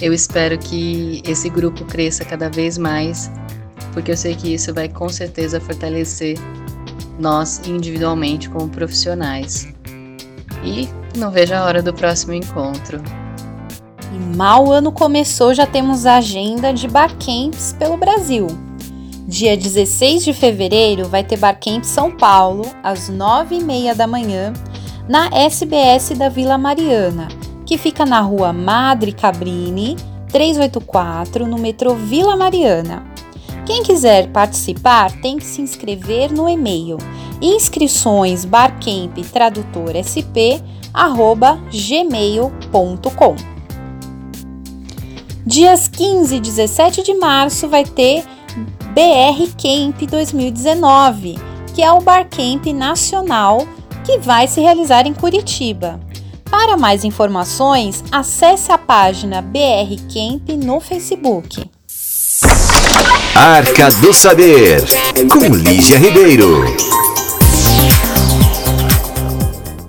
Eu 0.00 0.12
espero 0.12 0.58
que 0.58 1.22
esse 1.26 1.48
grupo 1.48 1.84
cresça 1.84 2.24
cada 2.24 2.50
vez 2.50 2.76
mais, 2.76 3.30
porque 3.92 4.10
eu 4.10 4.16
sei 4.16 4.34
que 4.34 4.52
isso 4.52 4.74
vai 4.74 4.88
com 4.88 5.08
certeza 5.08 5.60
fortalecer 5.60 6.38
nós 7.18 7.66
individualmente 7.66 8.50
como 8.50 8.68
profissionais. 8.68 9.68
E 10.62 10.88
não 11.16 11.30
vejo 11.30 11.54
a 11.54 11.64
hora 11.64 11.82
do 11.82 11.94
próximo 11.94 12.34
encontro. 12.34 13.00
E 14.12 14.36
mal 14.36 14.66
o 14.66 14.72
ano 14.72 14.92
começou, 14.92 15.54
já 15.54 15.66
temos 15.66 16.04
a 16.04 16.16
agenda 16.16 16.72
de 16.72 16.86
barcamps 16.88 17.74
pelo 17.78 17.96
Brasil. 17.96 18.46
Dia 19.26 19.56
16 19.56 20.24
de 20.24 20.32
fevereiro 20.32 21.08
vai 21.08 21.24
ter 21.24 21.36
Barcamp 21.36 21.82
São 21.82 22.12
Paulo, 22.12 22.64
às 22.80 23.10
9h30 23.10 23.92
da 23.94 24.06
manhã, 24.06 24.52
na 25.08 25.26
SBS 25.28 26.10
da 26.10 26.28
Vila 26.28 26.56
Mariana, 26.56 27.26
que 27.66 27.76
fica 27.76 28.06
na 28.06 28.20
rua 28.20 28.52
Madre 28.52 29.12
Cabrini, 29.12 29.96
384, 30.28 31.46
no 31.46 31.58
metrô 31.58 31.94
Vila 31.94 32.36
Mariana. 32.36 33.04
Quem 33.66 33.82
quiser 33.82 34.28
participar 34.28 35.10
tem 35.20 35.36
que 35.36 35.44
se 35.44 35.60
inscrever 35.60 36.32
no 36.32 36.48
e-mail 36.48 36.96
inscrições 37.42 38.44
barcamp 38.44 39.18
tradutor 39.32 39.96
sp 39.96 40.62
gmail.com. 41.70 43.36
Dias 45.44 45.88
15 45.88 46.36
e 46.36 46.40
17 46.40 47.02
de 47.02 47.14
março 47.14 47.68
vai 47.68 47.84
ter 47.84 48.24
BR 48.94 49.46
Camp 49.60 50.10
2019, 50.10 51.38
que 51.74 51.82
é 51.82 51.92
o 51.92 52.00
Barcamp 52.00 52.66
nacional 52.72 53.58
que 54.04 54.18
vai 54.18 54.48
se 54.48 54.60
realizar 54.60 55.06
em 55.06 55.12
Curitiba. 55.12 56.00
Para 56.50 56.76
mais 56.76 57.04
informações, 57.04 58.02
acesse 58.10 58.70
a 58.70 58.78
página 58.78 59.42
BR 59.42 59.96
Camp 60.12 60.48
no 60.64 60.80
Facebook. 60.80 61.70
Arca 63.34 63.90
do 64.00 64.12
Saber, 64.12 64.82
com 65.30 65.54
Lígia 65.54 65.98
Ribeiro. 65.98 66.64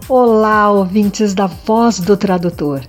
Olá, 0.10 0.72
ouvintes 0.72 1.34
da 1.34 1.48
Voz 1.48 2.00
do 2.00 2.18
Tradutor. 2.18 2.82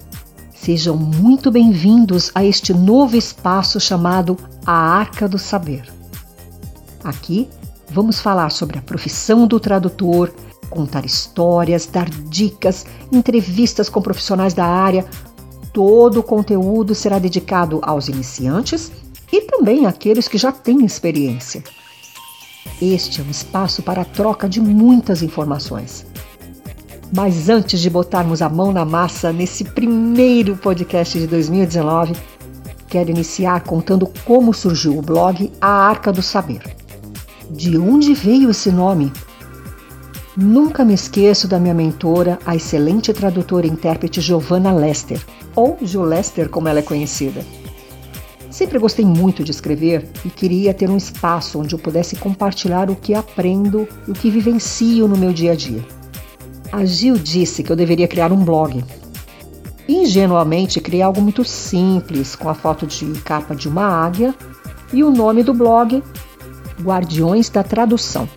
Sejam 0.55 0.97
muito 0.97 1.51
bem-vindos 1.51 2.31
a 2.35 2.45
este 2.45 2.75
novo 2.75 3.17
espaço 3.17 3.79
chamado 3.79 4.37
A 4.67 4.73
Arca 4.73 5.29
do 5.29 5.39
Saber. 5.39 5.85
Aqui 7.05 7.49
vamos 7.91 8.21
falar 8.21 8.51
sobre 8.51 8.79
a 8.79 8.83
profissão 8.83 9.47
do 9.47 9.59
tradutor, 9.59 10.33
contar 10.69 11.05
histórias, 11.05 11.87
dar 11.87 12.09
dicas, 12.09 12.87
entrevistas 13.11 13.89
com 13.89 14.01
profissionais 14.01 14.55
da 14.55 14.65
área. 14.65 15.05
Todo 15.73 16.21
o 16.21 16.23
conteúdo 16.23 16.95
será 16.95 17.19
dedicado 17.19 17.81
aos 17.83 18.09
iniciantes 18.09 18.93
e 19.33 19.43
também 19.43 19.87
àqueles 19.87 20.29
que 20.29 20.39
já 20.39 20.53
têm 20.53 20.85
experiência. 20.85 21.63
Este 22.81 23.21
é 23.21 23.25
um 23.25 23.31
espaço 23.31 23.83
para 23.83 24.03
a 24.03 24.05
troca 24.05 24.49
de 24.49 24.61
muitas 24.61 25.23
informações. 25.23 26.07
Mas 27.15 27.49
antes 27.49 27.81
de 27.81 27.89
botarmos 27.89 28.43
a 28.43 28.49
mão 28.49 28.73
na 28.73 28.85
massa 28.85 29.33
nesse 29.33 29.65
primeiro 29.65 30.57
podcast 30.57 31.19
de 31.19 31.27
2019, 31.27 32.15
quero 32.87 33.11
iniciar 33.11 33.63
contando 33.63 34.07
como 34.25 34.53
surgiu 34.53 34.99
o 34.99 35.03
blog 35.03 35.51
A 35.61 35.69
Arca 35.69 36.13
do 36.13 36.23
Saber. 36.23 36.63
De 37.51 37.79
onde 37.79 38.13
veio 38.13 38.51
esse 38.51 38.71
nome? 38.71 39.11
Nunca 40.41 40.85
me 40.85 40.95
esqueço 40.95 41.49
da 41.49 41.59
minha 41.59 41.75
mentora, 41.75 42.39
a 42.47 42.55
excelente 42.55 43.13
tradutora 43.13 43.67
e 43.67 43.71
intérprete 43.71 44.21
Giovanna 44.21 44.71
Lester, 44.71 45.21
ou 45.53 45.77
Ju 45.83 46.03
Lester 46.03 46.49
como 46.49 46.69
ela 46.69 46.79
é 46.79 46.83
conhecida. 46.83 47.45
Sempre 48.49 48.79
gostei 48.79 49.05
muito 49.05 49.43
de 49.43 49.51
escrever 49.51 50.09
e 50.25 50.31
queria 50.31 50.73
ter 50.73 50.89
um 50.89 50.97
espaço 50.97 51.59
onde 51.59 51.75
eu 51.75 51.79
pudesse 51.81 52.15
compartilhar 52.15 52.89
o 52.89 52.95
que 52.95 53.15
aprendo 53.15 53.89
e 54.07 54.13
o 54.13 54.15
que 54.15 54.31
vivencio 54.31 55.09
no 55.09 55.19
meu 55.19 55.33
dia 55.33 55.51
a 55.51 55.57
dia. 55.57 55.85
A 56.71 56.85
Gil 56.85 57.15
disse 57.17 57.65
que 57.65 57.73
eu 57.73 57.77
deveria 57.77 58.07
criar 58.07 58.31
um 58.31 58.45
blog. 58.45 58.85
Ingenuamente 59.89 60.81
criei 60.81 61.03
algo 61.03 61.21
muito 61.21 61.45
simples, 61.45 62.37
com 62.37 62.49
a 62.49 62.55
foto 62.55 62.87
de 62.87 63.07
capa 63.23 63.57
de 63.57 63.69
uma 63.69 63.89
águia 63.89 64.33
e 64.93 65.03
o 65.03 65.11
nome 65.11 65.43
do 65.43 65.53
blog 65.53 66.01
Guardiões 66.81 67.49
da 67.49 67.65
Tradução. 67.65 68.29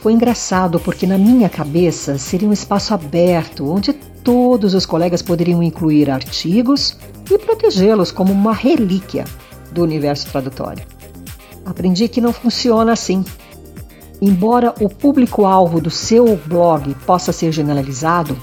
Foi 0.00 0.14
engraçado 0.14 0.80
porque 0.80 1.06
na 1.06 1.18
minha 1.18 1.48
cabeça 1.48 2.16
seria 2.16 2.48
um 2.48 2.52
espaço 2.52 2.94
aberto 2.94 3.70
onde 3.70 3.92
todos 3.92 4.72
os 4.72 4.86
colegas 4.86 5.20
poderiam 5.20 5.62
incluir 5.62 6.10
artigos 6.10 6.96
e 7.30 7.36
protegê-los 7.36 8.10
como 8.10 8.32
uma 8.32 8.54
relíquia 8.54 9.24
do 9.70 9.82
universo 9.82 10.30
tradutório. 10.30 10.84
Aprendi 11.66 12.08
que 12.08 12.20
não 12.20 12.32
funciona 12.32 12.92
assim. 12.92 13.22
Embora 14.22 14.74
o 14.80 14.88
público-alvo 14.88 15.82
do 15.82 15.90
seu 15.90 16.36
blog 16.46 16.94
possa 17.06 17.30
ser 17.30 17.52
generalizado, 17.52 18.38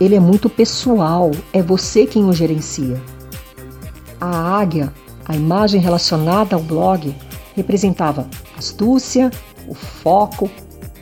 ele 0.00 0.16
é 0.16 0.20
muito 0.20 0.50
pessoal, 0.50 1.30
é 1.52 1.62
você 1.62 2.04
quem 2.04 2.24
o 2.24 2.32
gerencia. 2.32 3.00
A 4.20 4.58
águia, 4.58 4.92
a 5.24 5.36
imagem 5.36 5.80
relacionada 5.80 6.56
ao 6.56 6.62
blog, 6.62 7.14
representava 7.54 8.28
astúcia, 8.56 9.30
o 9.68 9.74
foco, 9.74 10.50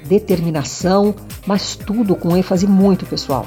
determinação, 0.06 1.14
mas 1.46 1.76
tudo 1.76 2.14
com 2.14 2.36
ênfase 2.36 2.66
muito 2.66 3.06
pessoal. 3.06 3.46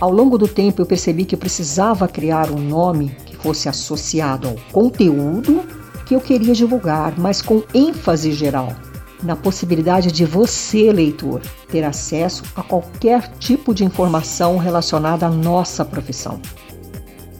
Ao 0.00 0.12
longo 0.12 0.38
do 0.38 0.46
tempo 0.46 0.80
eu 0.80 0.86
percebi 0.86 1.24
que 1.24 1.34
eu 1.34 1.38
precisava 1.38 2.06
criar 2.06 2.50
um 2.50 2.58
nome 2.58 3.16
que 3.26 3.36
fosse 3.36 3.68
associado 3.68 4.48
ao 4.48 4.54
conteúdo 4.72 5.62
que 6.06 6.14
eu 6.14 6.20
queria 6.20 6.54
divulgar, 6.54 7.18
mas 7.18 7.42
com 7.42 7.62
ênfase 7.74 8.32
geral 8.32 8.74
na 9.22 9.34
possibilidade 9.34 10.12
de 10.12 10.24
você, 10.24 10.92
leitor, 10.92 11.40
ter 11.68 11.84
acesso 11.84 12.44
a 12.54 12.62
qualquer 12.62 13.28
tipo 13.38 13.74
de 13.74 13.84
informação 13.84 14.56
relacionada 14.56 15.26
à 15.26 15.28
nossa 15.28 15.84
profissão. 15.84 16.40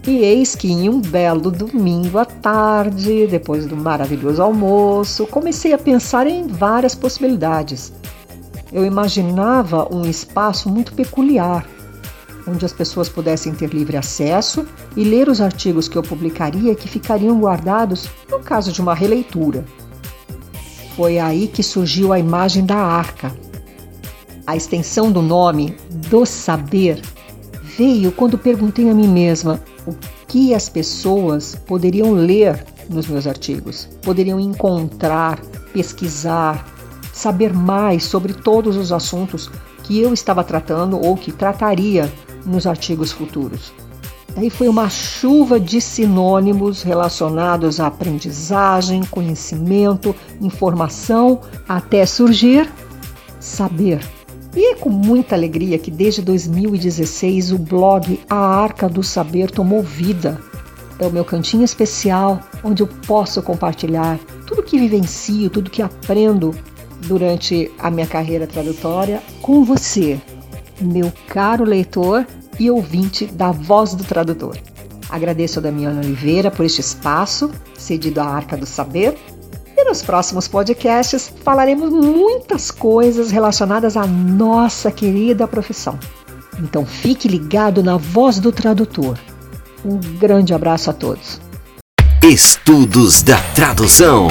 E 0.09 0.25
eis 0.25 0.55
que 0.57 0.73
em 0.73 0.89
um 0.89 1.03
belo 1.03 1.51
domingo 1.51 2.17
à 2.17 2.25
tarde, 2.25 3.27
depois 3.27 3.67
do 3.67 3.77
maravilhoso 3.77 4.43
almoço, 4.43 5.27
comecei 5.27 5.75
a 5.75 5.79
pensar 5.79 6.27
em 6.27 6.47
várias 6.47 6.95
possibilidades. 6.95 7.93
Eu 8.73 8.87
imaginava 8.87 9.87
um 9.95 10.07
espaço 10.07 10.71
muito 10.71 10.95
peculiar, 10.95 11.69
onde 12.47 12.65
as 12.65 12.73
pessoas 12.73 13.11
pudessem 13.11 13.53
ter 13.53 13.69
livre 13.69 13.99
acesso 13.99 14.67
e 14.97 15.05
ler 15.05 15.29
os 15.29 15.43
artigos 15.43 15.89
que 15.89 15.99
eu 15.99 16.03
publicaria 16.03 16.75
que 16.75 16.89
ficariam 16.89 17.39
guardados 17.39 18.09
no 18.31 18.39
caso 18.39 18.73
de 18.73 18.81
uma 18.81 18.95
releitura. 18.95 19.63
Foi 20.97 21.19
aí 21.19 21.47
que 21.49 21.63
surgiu 21.63 22.15
a 22.15 22.19
imagem 22.19 22.65
da 22.65 22.79
arca. 22.79 23.31
A 24.47 24.57
extensão 24.57 25.13
do 25.13 25.21
nome 25.21 25.77
do 25.91 26.25
saber 26.25 27.03
veio 27.77 28.11
quando 28.11 28.39
perguntei 28.39 28.89
a 28.89 28.95
mim 28.95 29.07
mesma 29.07 29.61
que 30.27 30.55
as 30.55 30.69
pessoas 30.69 31.55
poderiam 31.67 32.13
ler 32.13 32.65
nos 32.89 33.07
meus 33.07 33.27
artigos, 33.27 33.89
poderiam 34.03 34.41
encontrar, 34.41 35.41
pesquisar, 35.73 36.67
saber 37.13 37.53
mais 37.53 38.05
sobre 38.05 38.33
todos 38.33 38.77
os 38.77 38.93
assuntos 38.93 39.51
que 39.85 40.01
eu 40.01 40.13
estava 40.13 40.45
tratando 40.45 40.99
ou 41.05 41.17
que 41.17 41.33
trataria 41.33 42.13
nos 42.45 42.67
artigos 42.67 43.13
futuros. 43.13 43.73
Daí 44.35 44.51
foi 44.51 44.69
uma 44.69 44.89
chuva 44.89 45.59
de 45.59 45.81
sinônimos 45.81 46.83
relacionados 46.83 47.81
à 47.81 47.87
aprendizagem, 47.89 49.03
conhecimento, 49.05 50.15
informação, 50.41 51.41
até 51.69 52.07
surgir 52.07 52.71
saber. 53.41 54.18
E 54.59 54.73
é 54.73 54.75
com 54.75 54.91
muita 54.91 55.37
alegria 55.37 55.79
que 55.79 55.89
desde 55.89 56.21
2016 56.21 57.53
o 57.53 57.59
blog 57.59 58.19
A 58.29 58.35
Arca 58.35 58.89
do 58.89 59.05
Saber 59.05 59.53
tomou 59.53 59.85
vida. 59.85 60.37
É 60.99 61.07
o 61.07 61.13
meu 61.13 61.25
cantinho 61.25 61.63
especial 61.63 62.41
onde 62.65 62.83
eu 62.83 62.89
posso 63.07 63.41
compartilhar 63.41 64.19
tudo 64.49 64.65
que 64.65 64.77
vivencio, 64.77 65.49
tudo 65.49 65.71
que 65.71 65.81
aprendo 65.81 66.53
durante 67.07 67.71
a 67.79 67.89
minha 67.89 68.09
carreira 68.09 68.49
tradutória 68.49 69.23
com 69.41 69.63
você, 69.63 70.21
meu 70.81 71.13
caro 71.29 71.63
leitor 71.63 72.27
e 72.59 72.69
ouvinte 72.69 73.27
da 73.27 73.53
Voz 73.53 73.95
do 73.95 74.03
Tradutor. 74.03 74.59
Agradeço 75.09 75.61
a 75.61 75.63
Damiana 75.63 76.01
Oliveira 76.01 76.51
por 76.51 76.67
este 76.67 76.81
espaço, 76.81 77.49
cedido 77.77 78.21
à 78.21 78.25
Arca 78.25 78.57
do 78.57 78.67
Saber. 78.67 79.17
E 79.81 79.85
nos 79.85 80.03
próximos 80.03 80.49
podcasts 80.49 81.33
falaremos 81.45 81.93
muitas 81.93 82.69
coisas 82.69 83.31
relacionadas 83.31 83.97
à 83.97 84.05
nossa 84.09 84.91
querida 84.91 85.47
profissão. 85.47 85.97
Então 86.59 86.85
fique 86.85 87.29
ligado 87.29 87.81
na 87.81 87.97
Voz 87.97 88.41
do 88.41 88.51
Tradutor. 88.51 89.17
Um 89.85 90.01
grande 90.19 90.53
abraço 90.53 90.91
a 90.91 90.93
todos. 90.93 91.41
Estudos 92.21 93.23
da 93.23 93.41
Tradução. 93.55 94.27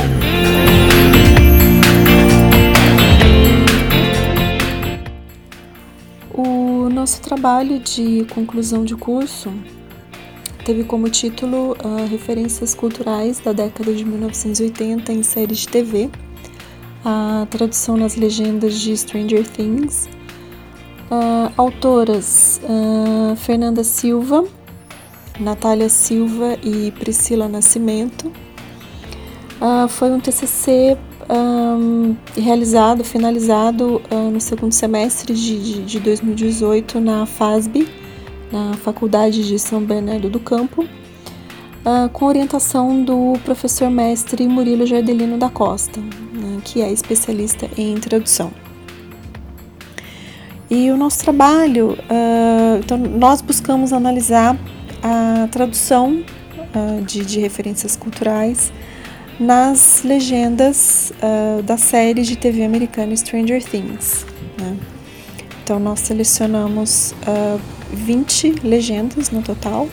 nosso 7.08 7.22
trabalho 7.22 7.80
de 7.80 8.26
conclusão 8.34 8.84
de 8.84 8.94
curso 8.94 9.54
teve 10.68 10.84
como 10.84 11.10
título 11.10 11.78
uh, 11.82 12.06
Referências 12.12 12.76
Culturais 12.76 13.40
da 13.40 13.54
década 13.54 13.94
de 13.94 14.04
1980 14.04 15.14
em 15.14 15.24
séries 15.24 15.60
de 15.60 15.70
TV, 15.70 16.10
a 17.06 17.48
tradução 17.50 17.96
nas 17.96 18.18
legendas 18.18 18.78
de 18.78 18.98
Stranger 18.98 19.48
Things. 19.48 20.10
Uh, 21.10 21.50
autoras 21.56 22.60
uh, 22.64 23.34
Fernanda 23.38 23.82
Silva, 23.82 24.44
Natália 25.40 25.88
Silva 25.88 26.58
e 26.62 26.92
Priscila 26.92 27.48
Nascimento. 27.48 28.30
foi 29.88 30.12
um 30.12 30.20
TCC 30.20 30.98
um, 31.30 32.14
realizado, 32.36 33.06
finalizado 33.06 34.02
no 34.34 34.42
segundo 34.42 34.74
semestre 34.74 35.34
de, 35.34 35.62
de, 35.62 35.84
de 35.84 36.00
2018 36.02 37.00
na 37.00 37.26
FASB, 37.26 37.88
na 38.52 38.74
Faculdade 38.74 39.48
de 39.48 39.60
São 39.60 39.84
Bernardo 39.84 40.30
do 40.30 40.40
Campo, 40.40 40.84
uh, 40.84 42.10
com 42.10 42.26
orientação 42.26 43.04
do 43.04 43.34
professor 43.44 43.90
mestre 43.90 44.48
Murilo 44.48 44.86
Jardelino 44.86 45.38
da 45.38 45.50
Costa, 45.50 46.00
né, 46.00 46.60
que 46.64 46.82
é 46.82 46.92
especialista 46.92 47.70
em 47.78 47.96
tradução. 47.96 48.52
E 50.70 50.92
o 50.92 50.98
nosso 50.98 51.20
trabalho, 51.20 51.92
uh, 51.92 52.80
então 52.80 52.98
nós 52.98 53.42
buscamos 53.42 53.94
analisar 53.94 54.58
a 55.02 55.48
tradução 55.48 56.24
de, 57.06 57.26
de 57.26 57.40
referências 57.40 57.96
culturais 57.96 58.72
nas 59.40 60.04
legendas 60.04 61.12
da 61.64 61.78
série 61.78 62.22
de 62.22 62.36
TV 62.36 62.64
americana 62.64 63.16
Stranger 63.16 63.64
Things. 63.64 64.26
Né? 64.60 64.78
Então, 65.64 65.80
nós 65.80 66.00
selecionamos 66.00 67.14
ah, 67.26 67.58
20 67.92 68.62
legendas 68.64 69.32
no 69.32 69.42
total, 69.42 69.88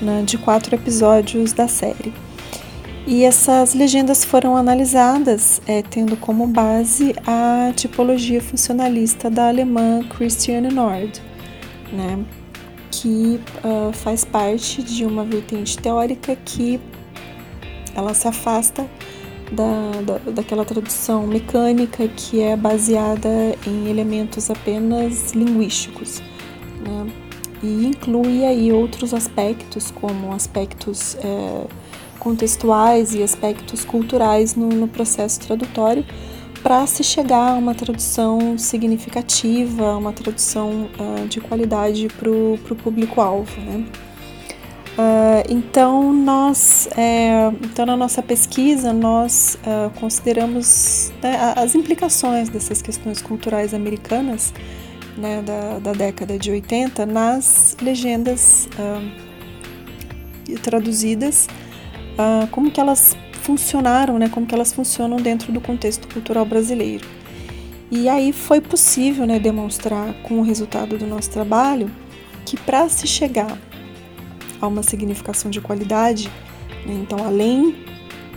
né, 0.00 0.22
de 0.24 0.38
quatro 0.38 0.74
episódios 0.74 1.52
da 1.52 1.68
série. 1.68 2.12
E 3.06 3.22
essas 3.22 3.72
legendas 3.72 4.24
foram 4.24 4.56
analisadas 4.56 5.62
é, 5.66 5.80
tendo 5.80 6.16
como 6.16 6.46
base 6.46 7.14
a 7.24 7.72
tipologia 7.74 8.40
funcionalista 8.40 9.30
da 9.30 9.48
alemã 9.48 10.02
Christiane 10.02 10.68
Nord, 10.68 11.22
né, 11.92 12.18
que 12.90 13.40
uh, 13.62 13.92
faz 13.92 14.24
parte 14.24 14.82
de 14.82 15.04
uma 15.04 15.24
vertente 15.24 15.78
teórica 15.78 16.36
que 16.44 16.80
ela 17.94 18.12
se 18.12 18.26
afasta 18.26 18.84
da, 19.52 20.02
da, 20.02 20.30
daquela 20.32 20.64
tradução 20.64 21.26
mecânica 21.26 22.08
que 22.08 22.42
é 22.42 22.56
baseada 22.56 23.28
em 23.66 23.88
elementos 23.88 24.50
apenas 24.50 25.32
linguísticos. 25.32 26.20
Né? 26.80 27.25
E 27.62 27.86
inclui 27.86 28.44
aí 28.44 28.72
outros 28.72 29.14
aspectos, 29.14 29.90
como 29.90 30.32
aspectos 30.32 31.16
é, 31.16 31.66
contextuais 32.18 33.14
e 33.14 33.22
aspectos 33.22 33.84
culturais 33.84 34.54
no, 34.54 34.68
no 34.68 34.88
processo 34.88 35.40
tradutório, 35.40 36.04
para 36.62 36.84
se 36.86 37.04
chegar 37.04 37.52
a 37.52 37.54
uma 37.54 37.74
tradução 37.74 38.58
significativa, 38.58 39.96
uma 39.96 40.12
tradução 40.12 40.88
uh, 40.98 41.28
de 41.28 41.40
qualidade 41.40 42.08
para 42.08 42.28
o 42.28 42.58
público-alvo. 42.82 43.60
Né? 43.60 43.84
Uh, 44.98 45.46
então, 45.48 46.12
nós, 46.12 46.88
é, 46.96 47.52
então, 47.62 47.86
na 47.86 47.96
nossa 47.96 48.22
pesquisa, 48.22 48.92
nós 48.92 49.56
uh, 49.60 49.90
consideramos 50.00 51.12
né, 51.22 51.52
as 51.54 51.76
implicações 51.76 52.48
dessas 52.48 52.82
questões 52.82 53.22
culturais 53.22 53.72
americanas 53.72 54.52
né, 55.16 55.42
da, 55.42 55.78
da, 55.78 55.92
década 55.92 56.38
de 56.38 56.50
80 56.50 57.06
nas 57.06 57.76
legendas 57.80 58.68
uh, 58.78 60.58
traduzidas, 60.62 61.48
como 62.50 62.70
que 62.70 62.80
elas 62.80 63.16
funcionaram, 63.42 64.18
né, 64.18 64.28
como 64.28 64.46
que 64.46 64.54
elas 64.54 64.72
funcionam 64.72 65.18
dentro 65.18 65.52
do 65.52 65.60
contexto 65.60 66.08
cultural 66.08 66.44
brasileiro. 66.44 67.06
E 67.90 68.08
aí 68.08 68.32
foi 68.32 68.60
possível 68.60 69.26
né, 69.26 69.38
demonstrar 69.38 70.12
com 70.22 70.40
o 70.40 70.42
resultado 70.42 70.98
do 70.98 71.06
nosso 71.06 71.30
trabalho 71.30 71.90
que 72.44 72.56
para 72.56 72.88
se 72.88 73.06
chegar 73.06 73.56
a 74.60 74.66
uma 74.66 74.82
significação 74.82 75.50
de 75.50 75.60
qualidade. 75.60 76.28
Né? 76.84 76.94
Então, 76.94 77.24
além, 77.24 77.76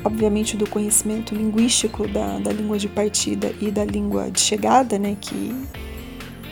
obviamente, 0.03 0.55
do 0.55 0.69
conhecimento 0.69 1.33
linguístico 1.33 2.07
da, 2.07 2.37
da 2.37 2.51
língua 2.51 2.77
de 2.77 2.87
partida 2.87 3.51
e 3.59 3.71
da 3.71 3.83
língua 3.83 4.29
de 4.29 4.39
chegada, 4.39 4.99
né, 4.99 5.17
que, 5.19 5.55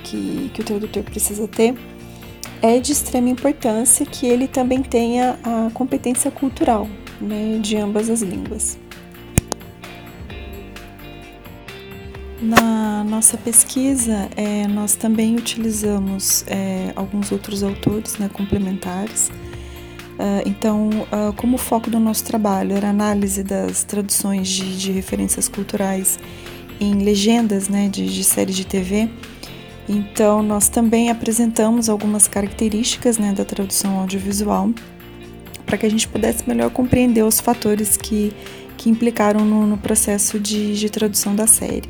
que, 0.09 0.51
que 0.53 0.61
o 0.61 0.63
tradutor 0.63 1.03
precisa 1.03 1.47
ter, 1.47 1.75
é 2.61 2.79
de 2.79 2.91
extrema 2.91 3.29
importância 3.29 4.05
que 4.05 4.25
ele 4.25 4.47
também 4.47 4.81
tenha 4.81 5.37
a 5.43 5.69
competência 5.73 6.31
cultural 6.31 6.87
né, 7.21 7.59
de 7.61 7.77
ambas 7.77 8.09
as 8.09 8.21
línguas. 8.21 8.77
Na 12.41 13.03
nossa 13.03 13.37
pesquisa, 13.37 14.29
é, 14.35 14.67
nós 14.67 14.95
também 14.95 15.35
utilizamos 15.35 16.45
é, 16.47 16.93
alguns 16.95 17.31
outros 17.31 17.63
autores 17.63 18.17
né, 18.17 18.29
complementares 18.31 19.31
Uh, 20.17 20.41
então, 20.47 20.89
uh, 20.89 21.31
como 21.35 21.55
o 21.55 21.59
foco 21.59 21.91
do 21.91 21.99
nosso 21.99 22.23
trabalho 22.23 22.75
era 22.75 22.87
a 22.87 22.89
análise 22.89 23.43
das 23.43 23.83
traduções 23.83 24.47
de, 24.47 24.75
de 24.75 24.91
referências 24.91 25.47
culturais 25.47 26.19
em 26.79 27.03
legendas 27.03 27.69
né, 27.69 27.87
de, 27.87 28.11
de 28.11 28.23
séries 28.23 28.55
de 28.55 28.65
TV, 28.65 29.09
então 29.87 30.43
nós 30.43 30.67
também 30.67 31.09
apresentamos 31.09 31.89
algumas 31.89 32.27
características 32.27 33.17
né, 33.17 33.33
da 33.33 33.45
tradução 33.45 33.99
audiovisual 33.99 34.69
para 35.65 35.77
que 35.77 35.85
a 35.85 35.89
gente 35.89 36.07
pudesse 36.07 36.47
melhor 36.47 36.69
compreender 36.69 37.23
os 37.23 37.39
fatores 37.39 37.97
que, 37.97 38.33
que 38.77 38.89
implicaram 38.89 39.45
no, 39.45 39.67
no 39.67 39.77
processo 39.77 40.39
de, 40.39 40.79
de 40.79 40.89
tradução 40.89 41.35
da 41.35 41.45
série. 41.45 41.89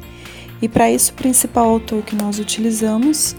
E 0.61 0.67
para 0.67 0.89
isso, 0.89 1.11
o 1.11 1.15
principal 1.15 1.69
autor 1.69 2.01
que 2.01 2.15
nós 2.15 2.39
utilizamos 2.39 3.35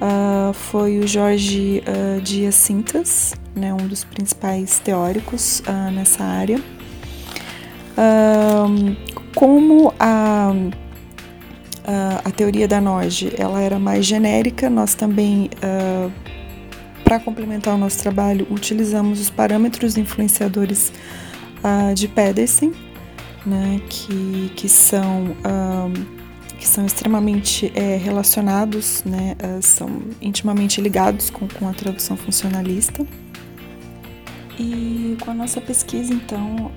uh, 0.00 0.52
foi 0.54 0.98
o 0.98 1.06
Jorge 1.06 1.82
uh, 1.86 2.20
Dias 2.22 2.54
Cintas, 2.54 3.34
né, 3.54 3.74
um 3.74 3.86
dos 3.86 4.04
principais 4.04 4.78
teóricos 4.78 5.60
uh, 5.60 5.90
nessa 5.92 6.24
área. 6.24 6.58
como 9.34 9.92
a, 10.00 10.54
a, 11.84 12.28
a, 12.28 12.30
teoria 12.30 12.68
da 12.68 12.80
Norge 12.80 13.32
ela 13.36 13.60
era 13.60 13.78
mais 13.78 14.04
genérica, 14.06 14.70
nós 14.70 14.94
também, 14.94 15.50
para 17.04 17.18
complementar 17.20 17.74
o 17.74 17.78
nosso 17.78 17.98
trabalho, 17.98 18.46
utilizamos 18.50 19.20
os 19.20 19.30
parâmetros 19.30 19.96
influenciadores 19.96 20.92
de 21.94 22.08
Pedersen, 22.08 22.72
né, 23.44 23.80
que, 23.88 24.52
que 24.56 24.68
são 24.68 25.36
que 26.58 26.68
são 26.68 26.86
extremamente 26.86 27.72
é, 27.74 27.96
relacionados, 27.96 29.02
né, 29.04 29.36
são 29.60 30.00
intimamente 30.20 30.80
ligados 30.80 31.28
com, 31.28 31.48
com 31.48 31.68
a 31.68 31.72
tradução 31.72 32.16
funcionalista. 32.16 33.04
E 34.60 35.16
com 35.20 35.32
a 35.32 35.34
nossa 35.34 35.60
pesquisa, 35.60 36.14
então, 36.14 36.70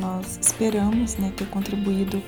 nós 0.00 0.38
esperamos 0.40 1.16
né, 1.16 1.30
ter 1.36 1.46
contribuído 1.48 2.22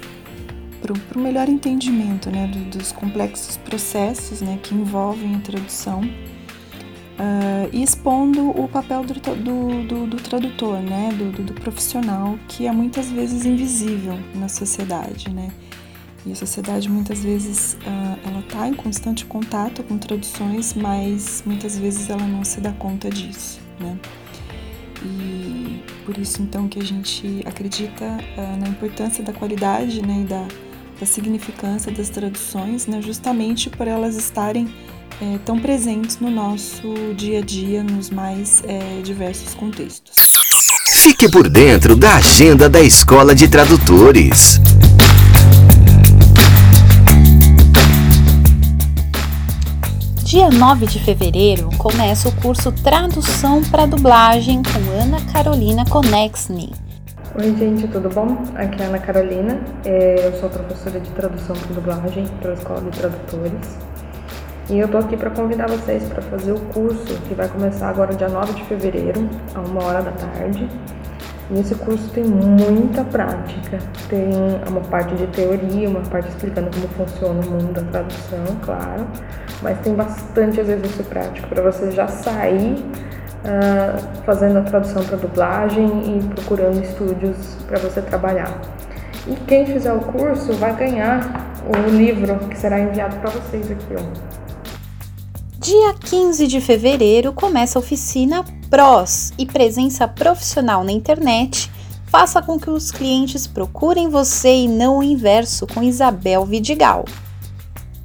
para 0.93 1.19
o 1.19 1.21
melhor 1.21 1.49
entendimento 1.49 2.31
né, 2.31 2.47
do, 2.47 2.79
dos 2.79 2.93
complexos 2.93 3.57
processos 3.57 4.41
né, 4.41 4.59
que 4.63 4.75
envolvem 4.75 5.35
a 5.35 5.39
tradução 5.39 6.01
uh, 6.03 7.69
e 7.73 7.83
expondo 7.83 8.51
o 8.51 8.69
papel 8.69 9.05
do, 9.05 9.15
do, 9.15 10.07
do, 10.07 10.17
tradutor, 10.17 10.81
né, 10.81 11.11
do, 11.13 11.43
do, 11.43 11.55
profissional, 11.55 12.39
que 12.49 12.67
é 12.67 12.73
muitas 12.73 13.11
vezes 13.11 13.45
invisível 13.45 14.19
na 14.35 14.49
sociedade. 14.49 15.31
Né? 15.31 15.51
E 16.27 16.33
a 16.33 16.37
sociedade 16.37 16.89
muitas 16.89 17.23
vezes 17.23 17.75
uh, 17.75 18.29
ela 18.29 18.41
está 18.41 18.67
em 18.69 18.75
constante 18.75 19.25
contato 19.25 19.83
com 19.83 19.99
traduções, 19.99 20.75
mas 20.75 21.43
muitas 21.47 21.79
vezes 21.79 22.09
ela 22.11 22.27
não 22.27 22.45
se 22.45 22.61
dá 22.61 22.73
conta 22.73 23.11
disso, 23.11 23.61
né? 23.79 23.99
E 25.05 25.83
por 26.07 26.17
isso 26.17 26.41
então 26.41 26.67
que 26.67 26.79
a 26.79 26.83
gente 26.83 27.43
acredita 27.45 28.05
uh, 28.05 28.57
na 28.59 28.69
importância 28.69 29.23
da 29.23 29.35
qualidade, 29.35 30.01
né, 30.01 30.23
e 30.23 30.25
da, 30.25 30.49
da 30.99 31.07
significância 31.07 31.91
das 31.91 32.09
traduções, 32.09 32.87
né, 32.87 33.01
justamente 33.03 33.69
por 33.71 33.87
elas 33.87 34.17
estarem 34.17 34.69
é, 35.21 35.39
tão 35.45 35.59
presentes 35.59 36.19
no 36.19 36.31
nosso 36.31 36.93
dia 37.17 37.39
a 37.39 37.43
dia, 37.43 37.83
nos 37.83 38.11
mais 38.11 38.63
é, 38.67 39.01
diversos 39.03 39.55
contextos. 39.55 40.15
Fique 41.03 41.31
por 41.31 41.49
dentro 41.49 41.97
da 41.97 42.17
agenda 42.17 42.69
da 42.69 42.81
Escola 42.81 43.35
de 43.35 43.47
Tradutores. 43.47 44.61
Dia 50.25 50.51
9 50.51 50.87
de 50.87 50.99
fevereiro 50.99 51.69
começa 51.79 52.29
o 52.29 52.33
curso 52.33 52.73
Tradução 52.73 53.63
para 53.63 53.87
Dublagem 53.87 54.63
com 54.63 55.01
Ana 55.01 55.21
Carolina 55.33 55.85
Conexni. 55.85 56.73
Oi, 57.37 57.53
gente, 57.57 57.89
tudo 57.89 58.09
bom? 58.11 58.45
Aqui 58.55 58.81
é 58.81 58.85
a 58.85 58.89
Ana 58.91 59.01
Carolina, 59.01 59.61
é, 59.85 60.29
eu 60.29 60.33
sou 60.39 60.49
professora 60.49 61.01
de 61.01 61.11
tradução 61.11 61.57
para 61.57 61.75
dublagem 61.75 62.29
pela 62.41 62.55
Escola 62.55 62.81
de 62.83 62.97
Tradutores. 62.97 63.77
E 64.71 64.79
eu 64.79 64.87
tô 64.87 64.99
aqui 64.99 65.17
para 65.17 65.31
convidar 65.31 65.69
vocês 65.69 66.05
para 66.05 66.23
fazer 66.23 66.53
o 66.53 66.61
curso 66.73 67.13
que 67.27 67.35
vai 67.35 67.49
começar 67.49 67.89
agora 67.89 68.15
dia 68.15 68.29
9 68.29 68.53
de 68.53 68.63
fevereiro, 68.67 69.29
a 69.53 69.61
uma 69.63 69.83
hora 69.83 70.03
da 70.03 70.13
tarde. 70.13 70.69
E 71.51 71.59
esse 71.59 71.75
curso 71.75 72.09
tem 72.11 72.23
muita 72.23 73.03
prática, 73.03 73.81
tem 74.09 74.31
uma 74.69 74.83
parte 74.83 75.17
de 75.17 75.27
teoria, 75.27 75.89
uma 75.89 76.03
parte 76.03 76.29
explicando 76.29 76.71
como 76.73 76.87
funciona 76.87 77.41
o 77.45 77.51
mundo 77.51 77.73
da 77.73 77.83
tradução, 77.83 78.45
claro, 78.65 79.09
mas 79.61 79.77
tem 79.81 79.93
bastante 79.93 80.61
exercício 80.61 81.03
prático 81.07 81.49
para 81.49 81.69
você 81.69 81.91
já 81.91 82.07
sair 82.07 82.77
uh, 83.45 84.25
fazendo 84.25 84.59
a 84.59 84.63
tradução 84.63 85.05
para 85.05 85.17
dublagem 85.17 85.87
e 85.87 86.35
procurando 86.35 86.83
estúdios 86.83 87.37
para 87.69 87.79
você 87.79 88.03
trabalhar. 88.03 88.61
E 89.27 89.37
quem 89.47 89.67
fizer 89.67 89.93
o 89.93 90.01
curso 90.01 90.53
vai 90.55 90.75
ganhar 90.77 91.55
o 91.67 91.91
livro 91.91 92.37
que 92.49 92.59
será 92.59 92.81
enviado 92.81 93.17
para 93.17 93.31
vocês 93.31 93.71
aqui, 93.71 93.95
ó. 93.97 94.35
Dia 95.59 95.95
15 95.95 96.47
de 96.47 96.61
fevereiro 96.61 97.33
começa 97.33 97.79
a 97.79 97.81
oficina 97.81 98.45
PROS 98.69 99.33
e 99.39 99.47
presença 99.47 100.07
profissional 100.07 100.85
na 100.85 100.93
internet 100.93 101.71
faça 102.15 102.41
com 102.41 102.61
que 102.61 102.71
os 102.71 102.93
clientes 102.93 103.47
procurem 103.47 104.09
você 104.09 104.55
e 104.55 104.69
não 104.69 104.99
o 104.99 105.03
inverso 105.03 105.67
com 105.67 105.83
Isabel 105.83 106.45
Vidigal. 106.45 107.05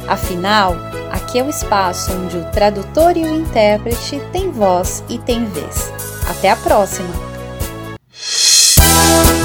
Afinal, 0.06 0.76
aqui 1.10 1.38
é 1.38 1.42
o 1.42 1.50
espaço 1.50 2.12
onde 2.12 2.38
o 2.38 2.44
tradutor 2.46 3.16
e 3.16 3.24
o 3.24 3.34
intérprete 3.34 4.20
têm 4.32 4.50
voz 4.50 5.04
e 5.08 5.18
têm 5.18 5.44
vez. 5.44 5.92
Até 6.28 6.50
a 6.50 6.56
próxima! 6.56 7.08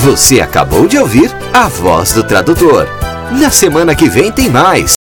Você 0.01 0.41
acabou 0.41 0.87
de 0.87 0.97
ouvir 0.97 1.31
a 1.53 1.67
voz 1.67 2.13
do 2.13 2.23
tradutor. 2.23 2.87
Na 3.39 3.49
semana 3.49 3.95
que 3.95 4.09
vem 4.09 4.31
tem 4.31 4.49
mais. 4.49 4.93